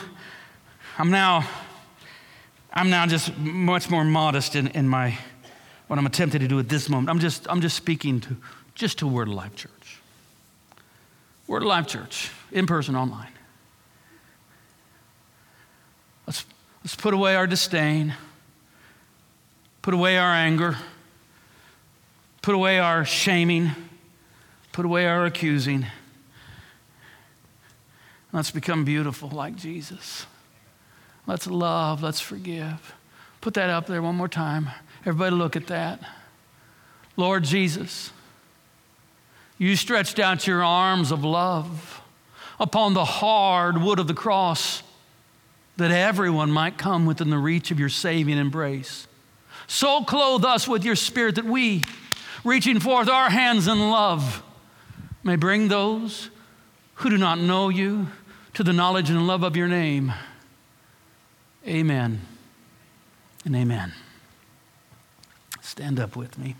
I'm 0.97 1.09
now, 1.09 1.47
I'm 2.73 2.89
now 2.89 3.05
just 3.05 3.37
much 3.37 3.89
more 3.89 4.03
modest 4.03 4.55
in, 4.55 4.67
in 4.67 4.87
my, 4.87 5.17
what 5.87 5.97
I'm 5.97 6.05
attempting 6.05 6.41
to 6.41 6.47
do 6.47 6.59
at 6.59 6.67
this 6.67 6.89
moment. 6.89 7.09
I'm 7.09 7.19
just, 7.19 7.47
I'm 7.49 7.61
just 7.61 7.77
speaking 7.77 8.19
to, 8.21 8.35
just 8.75 8.99
to 8.99 9.07
Word 9.07 9.29
of 9.29 9.35
Life 9.35 9.55
Church. 9.55 10.01
Word 11.47 11.63
of 11.63 11.69
Life 11.69 11.87
Church, 11.87 12.29
in 12.51 12.67
person, 12.67 12.95
online. 12.95 13.31
Let's, 16.27 16.45
let's 16.83 16.95
put 16.95 17.13
away 17.13 17.35
our 17.35 17.47
disdain, 17.47 18.13
put 19.81 19.93
away 19.93 20.17
our 20.17 20.33
anger, 20.33 20.77
put 22.41 22.55
away 22.55 22.79
our 22.79 23.05
shaming, 23.05 23.71
put 24.71 24.85
away 24.85 25.05
our 25.05 25.25
accusing 25.25 25.85
Let's 28.31 28.51
become 28.51 28.85
beautiful 28.85 29.29
like 29.29 29.55
Jesus. 29.55 30.25
Let's 31.25 31.47
love. 31.47 32.03
Let's 32.03 32.21
forgive. 32.21 32.93
Put 33.41 33.55
that 33.55 33.69
up 33.69 33.87
there 33.87 34.01
one 34.01 34.15
more 34.15 34.27
time. 34.27 34.69
Everybody, 35.01 35.35
look 35.35 35.55
at 35.55 35.67
that. 35.67 35.99
Lord 37.15 37.43
Jesus, 37.43 38.11
you 39.57 39.75
stretched 39.75 40.19
out 40.19 40.45
your 40.45 40.63
arms 40.63 41.11
of 41.11 41.23
love 41.23 42.01
upon 42.59 42.93
the 42.93 43.05
hard 43.05 43.81
wood 43.81 43.99
of 43.99 44.07
the 44.07 44.13
cross 44.13 44.83
that 45.77 45.91
everyone 45.91 46.51
might 46.51 46.77
come 46.77 47.05
within 47.05 47.29
the 47.29 47.37
reach 47.37 47.71
of 47.71 47.79
your 47.79 47.89
saving 47.89 48.37
embrace. 48.37 49.07
So 49.69 50.03
clothe 50.03 50.43
us 50.43 50.67
with 50.67 50.83
your 50.83 50.95
spirit 50.95 51.35
that 51.35 51.45
we, 51.45 51.83
reaching 52.43 52.79
forth 52.79 53.07
our 53.07 53.29
hands 53.29 53.67
in 53.67 53.91
love, 53.91 54.41
may 55.23 55.35
bring 55.35 55.67
those 55.67 56.31
who 56.95 57.11
do 57.11 57.19
not 57.19 57.37
know 57.37 57.69
you 57.69 58.07
to 58.55 58.63
the 58.63 58.73
knowledge 58.73 59.11
and 59.11 59.27
love 59.27 59.43
of 59.43 59.55
your 59.55 59.67
name. 59.67 60.11
Amen 61.67 62.19
and 63.45 63.55
amen. 63.55 63.93
Stand 65.61 65.99
up 65.99 66.15
with 66.15 66.39
me. 66.39 66.55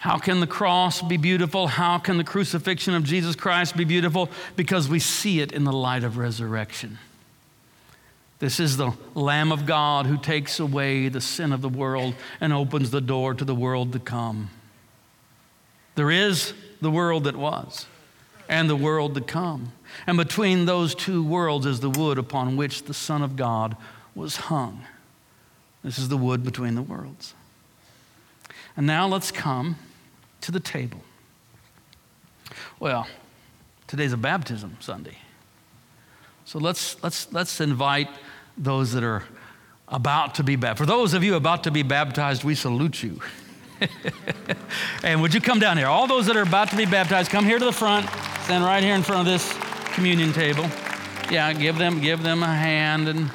How 0.00 0.16
can 0.16 0.40
the 0.40 0.46
cross 0.46 1.02
be 1.02 1.18
beautiful? 1.18 1.66
How 1.66 1.98
can 1.98 2.16
the 2.16 2.24
crucifixion 2.24 2.94
of 2.94 3.04
Jesus 3.04 3.36
Christ 3.36 3.76
be 3.76 3.84
beautiful? 3.84 4.30
Because 4.56 4.88
we 4.88 4.98
see 4.98 5.40
it 5.40 5.52
in 5.52 5.64
the 5.64 5.74
light 5.74 6.04
of 6.04 6.16
resurrection. 6.16 6.98
This 8.38 8.60
is 8.60 8.78
the 8.78 8.92
Lamb 9.14 9.52
of 9.52 9.66
God 9.66 10.06
who 10.06 10.16
takes 10.16 10.58
away 10.58 11.08
the 11.08 11.20
sin 11.20 11.52
of 11.52 11.60
the 11.60 11.68
world 11.68 12.14
and 12.40 12.50
opens 12.50 12.90
the 12.90 13.02
door 13.02 13.34
to 13.34 13.44
the 13.44 13.54
world 13.54 13.92
to 13.92 13.98
come. 13.98 14.48
There 15.96 16.10
is 16.10 16.54
the 16.80 16.90
world 16.90 17.24
that 17.24 17.36
was 17.36 17.84
and 18.48 18.70
the 18.70 18.76
world 18.76 19.14
to 19.16 19.20
come. 19.20 19.72
And 20.06 20.16
between 20.16 20.64
those 20.64 20.94
two 20.94 21.22
worlds 21.22 21.66
is 21.66 21.80
the 21.80 21.90
wood 21.90 22.16
upon 22.16 22.56
which 22.56 22.84
the 22.84 22.94
Son 22.94 23.20
of 23.20 23.36
God 23.36 23.76
was 24.14 24.36
hung. 24.36 24.82
This 25.84 25.98
is 25.98 26.08
the 26.08 26.16
wood 26.16 26.42
between 26.42 26.74
the 26.74 26.80
worlds. 26.80 27.34
And 28.78 28.86
now 28.86 29.06
let's 29.06 29.30
come 29.30 29.76
to 30.42 30.52
the 30.52 30.60
table. 30.60 31.00
Well, 32.78 33.06
today's 33.86 34.12
a 34.12 34.16
baptism 34.16 34.76
Sunday. 34.80 35.16
So 36.44 36.58
let's, 36.58 37.02
let's, 37.02 37.32
let's 37.32 37.60
invite 37.60 38.08
those 38.56 38.92
that 38.92 39.04
are 39.04 39.24
about 39.88 40.36
to 40.36 40.42
be 40.42 40.56
baptized. 40.56 40.78
For 40.78 40.86
those 40.86 41.14
of 41.14 41.22
you 41.22 41.34
about 41.34 41.64
to 41.64 41.70
be 41.70 41.82
baptized, 41.82 42.44
we 42.44 42.54
salute 42.54 43.02
you. 43.02 43.20
and 45.02 45.22
would 45.22 45.32
you 45.32 45.40
come 45.40 45.58
down 45.58 45.76
here? 45.76 45.86
All 45.86 46.06
those 46.06 46.26
that 46.26 46.36
are 46.36 46.42
about 46.42 46.70
to 46.70 46.76
be 46.76 46.86
baptized, 46.86 47.30
come 47.30 47.44
here 47.44 47.58
to 47.58 47.64
the 47.64 47.72
front. 47.72 48.08
Stand 48.44 48.64
right 48.64 48.82
here 48.82 48.94
in 48.94 49.02
front 49.02 49.26
of 49.26 49.32
this 49.32 49.54
communion 49.94 50.32
table. 50.32 50.66
Yeah, 51.30 51.52
give 51.52 51.78
them 51.78 52.00
give 52.00 52.22
them 52.22 52.42
a 52.42 52.54
hand 52.54 53.08
and 53.08 53.30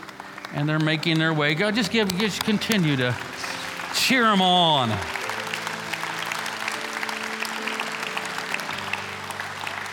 and 0.55 0.67
they're 0.67 0.79
making 0.79 1.19
their 1.19 1.33
way. 1.33 1.53
Go, 1.53 1.69
just 1.69 1.91
give, 1.91 2.17
just 2.17 2.43
continue 2.43 2.95
to 2.95 3.15
cheer 3.93 4.23
them 4.23 4.41
on. 4.41 4.89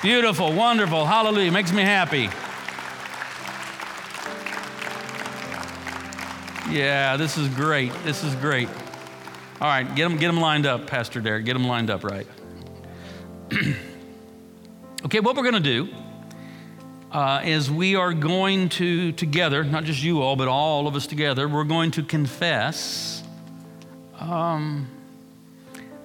Beautiful, 0.02 0.52
wonderful, 0.52 1.06
hallelujah. 1.06 1.52
Makes 1.52 1.72
me 1.72 1.82
happy. 1.82 2.28
Yeah, 6.68 7.16
this 7.16 7.38
is 7.38 7.46
great. 7.50 7.92
This 8.02 8.24
is 8.24 8.34
great. 8.34 8.68
All 9.60 9.68
right, 9.68 9.84
get 9.94 10.08
them, 10.08 10.18
get 10.18 10.26
them 10.26 10.40
lined 10.40 10.66
up, 10.66 10.88
Pastor 10.88 11.20
Derek. 11.20 11.44
Get 11.44 11.52
them 11.52 11.68
lined 11.68 11.88
up 11.88 12.02
right. 12.02 12.26
okay, 15.04 15.20
what 15.20 15.36
we're 15.36 15.48
going 15.48 15.54
to 15.54 15.60
do 15.60 15.88
uh, 17.12 17.42
is 17.44 17.70
we 17.70 17.94
are 17.94 18.12
going 18.12 18.70
to, 18.70 19.12
together, 19.12 19.62
not 19.62 19.84
just 19.84 20.02
you 20.02 20.20
all, 20.20 20.34
but 20.34 20.48
all 20.48 20.88
of 20.88 20.96
us 20.96 21.06
together, 21.06 21.46
we're 21.46 21.62
going 21.62 21.92
to 21.92 22.02
confess 22.02 23.22
um, 24.18 24.88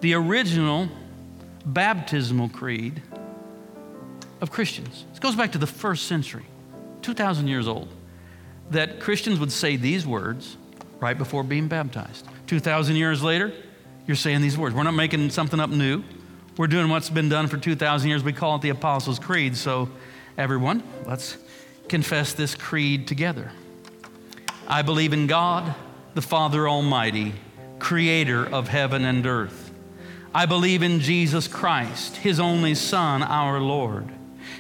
the 0.02 0.14
original 0.14 0.88
baptismal 1.66 2.50
creed 2.50 3.02
of 4.42 4.52
Christians. 4.52 5.06
This 5.10 5.20
goes 5.20 5.36
back 5.36 5.52
to 5.54 5.58
the 5.58 5.68
first 5.68 6.08
century, 6.08 6.46
2,000 7.02 7.48
years 7.48 7.68
old, 7.68 7.90
that 8.72 9.00
Christians 9.00 9.40
would 9.40 9.52
say 9.52 9.76
these 9.76 10.06
words 10.06 10.58
right 11.00 11.18
before 11.18 11.44
being 11.44 11.68
baptized. 11.68 12.28
2,000 12.48 12.96
years 12.96 13.24
later, 13.24 13.54
you're 14.06 14.16
saying 14.16 14.42
these 14.42 14.58
words. 14.58 14.74
We're 14.76 14.84
not 14.84 14.92
making 14.92 15.30
something 15.32 15.60
up 15.60 15.70
new. 15.70 16.04
We're 16.58 16.68
doing 16.68 16.90
what's 16.90 17.10
been 17.10 17.30
done 17.30 17.48
for 17.48 17.58
2,000 17.58 18.10
years. 18.10 18.24
We 18.24 18.34
call 18.34 18.56
it 18.56 18.62
the 18.62 18.70
Apostles' 18.70 19.20
Creed. 19.20 19.56
So, 19.56 19.90
everyone, 20.38 20.82
let's 21.06 21.38
confess 21.88 22.34
this 22.34 22.56
creed 22.56 23.08
together. 23.08 23.52
I 24.68 24.82
believe 24.82 25.14
in 25.14 25.28
God, 25.28 25.76
the 26.14 26.22
Father 26.22 26.68
Almighty, 26.68 27.34
creator 27.80 28.46
of 28.46 28.68
heaven 28.68 29.06
and 29.06 29.26
earth. 29.26 29.72
I 30.34 30.46
believe 30.46 30.84
in 30.84 31.00
Jesus 31.00 31.48
Christ, 31.48 32.18
his 32.18 32.40
only 32.40 32.76
Son, 32.76 33.24
our 33.24 33.60
Lord. 33.60 34.12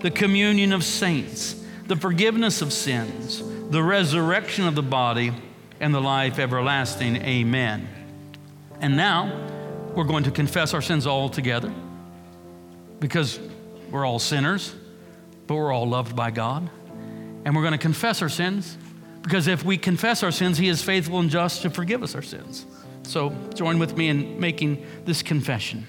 the 0.00 0.10
communion 0.10 0.72
of 0.72 0.84
saints, 0.84 1.62
the 1.86 1.96
forgiveness 1.96 2.62
of 2.62 2.72
sins, 2.72 3.42
the 3.70 3.82
resurrection 3.82 4.66
of 4.66 4.74
the 4.74 4.82
body, 4.82 5.32
and 5.80 5.94
the 5.94 6.00
life 6.00 6.38
everlasting. 6.38 7.16
Amen. 7.16 7.88
And 8.80 8.96
now 8.96 9.92
we're 9.94 10.04
going 10.04 10.24
to 10.24 10.30
confess 10.30 10.74
our 10.74 10.82
sins 10.82 11.06
all 11.06 11.28
together 11.28 11.72
because 13.00 13.38
we're 13.90 14.04
all 14.04 14.18
sinners, 14.18 14.74
but 15.46 15.54
we're 15.54 15.72
all 15.72 15.88
loved 15.88 16.16
by 16.16 16.30
God. 16.30 16.68
And 17.44 17.54
we're 17.54 17.62
going 17.62 17.72
to 17.72 17.78
confess 17.78 18.22
our 18.22 18.28
sins 18.28 18.78
because 19.22 19.46
if 19.46 19.64
we 19.64 19.78
confess 19.78 20.22
our 20.22 20.30
sins, 20.30 20.58
He 20.58 20.68
is 20.68 20.82
faithful 20.82 21.18
and 21.18 21.30
just 21.30 21.62
to 21.62 21.70
forgive 21.70 22.02
us 22.02 22.14
our 22.14 22.22
sins. 22.22 22.66
So 23.02 23.34
join 23.54 23.78
with 23.78 23.96
me 23.96 24.08
in 24.08 24.40
making 24.40 24.84
this 25.04 25.22
confession. 25.22 25.86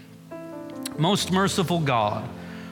Most 0.97 1.31
merciful 1.31 1.79
God, 1.79 2.27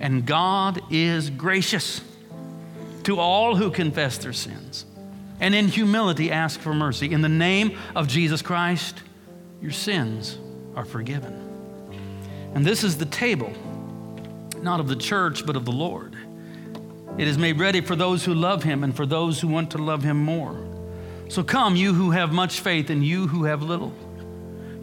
And 0.00 0.24
God 0.26 0.80
is 0.90 1.30
gracious 1.30 2.00
to 3.04 3.18
all 3.18 3.56
who 3.56 3.70
confess 3.70 4.18
their 4.18 4.32
sins 4.32 4.84
and 5.40 5.54
in 5.54 5.68
humility 5.68 6.30
ask 6.30 6.60
for 6.60 6.74
mercy. 6.74 7.12
In 7.12 7.22
the 7.22 7.28
name 7.28 7.78
of 7.94 8.08
Jesus 8.08 8.42
Christ, 8.42 9.02
your 9.60 9.70
sins 9.70 10.38
are 10.74 10.84
forgiven. 10.84 11.44
And 12.54 12.64
this 12.64 12.82
is 12.82 12.98
the 12.98 13.06
table, 13.06 13.52
not 14.62 14.80
of 14.80 14.88
the 14.88 14.96
church, 14.96 15.46
but 15.46 15.56
of 15.56 15.64
the 15.64 15.72
Lord. 15.72 16.16
It 17.18 17.26
is 17.26 17.38
made 17.38 17.58
ready 17.58 17.80
for 17.80 17.96
those 17.96 18.24
who 18.24 18.34
love 18.34 18.62
him 18.62 18.84
and 18.84 18.94
for 18.94 19.06
those 19.06 19.40
who 19.40 19.48
want 19.48 19.72
to 19.72 19.78
love 19.78 20.02
him 20.02 20.16
more. 20.16 20.64
So 21.28 21.42
come, 21.42 21.76
you 21.76 21.92
who 21.92 22.12
have 22.12 22.32
much 22.32 22.60
faith 22.60 22.90
and 22.90 23.04
you 23.04 23.26
who 23.26 23.44
have 23.44 23.62
little. 23.62 23.92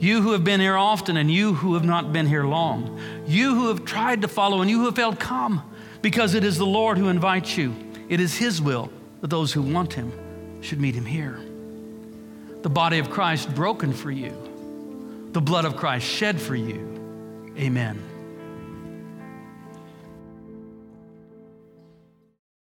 You 0.06 0.22
who 0.22 0.34
have 0.34 0.44
been 0.44 0.60
here 0.60 0.78
often 0.78 1.18
and 1.18 1.32
you 1.32 1.56
who 1.56 1.74
have 1.74 1.84
not 1.84 2.14
been 2.14 2.28
here 2.28 2.44
long. 2.44 3.02
You 3.26 3.56
who 3.56 3.70
have 3.70 3.86
tried 3.86 4.22
to 4.22 4.28
follow 4.28 4.62
and 4.62 4.70
you 4.70 4.78
who 4.78 4.86
have 4.86 4.96
failed, 4.96 5.20
come, 5.20 5.64
because 6.04 6.36
it 6.36 6.44
is 6.44 6.60
the 6.60 6.66
Lord 6.66 7.00
who 7.00 7.08
invites 7.08 7.58
you. 7.58 7.76
It 8.08 8.20
is 8.20 8.38
His 8.38 8.62
will 8.62 8.92
that 9.22 9.32
those 9.32 9.52
who 9.52 9.64
want 9.64 9.94
Him 9.94 10.12
should 10.62 10.80
meet 10.80 10.94
Him 10.94 11.08
here. 11.08 11.40
The 12.62 12.70
body 12.70 13.00
of 13.00 13.10
Christ 13.10 13.56
broken 13.56 13.92
for 13.92 14.12
you, 14.12 15.30
the 15.32 15.42
blood 15.42 15.66
of 15.66 15.76
Christ 15.76 16.06
shed 16.06 16.40
for 16.40 16.56
you. 16.56 17.54
Amen. 17.58 18.00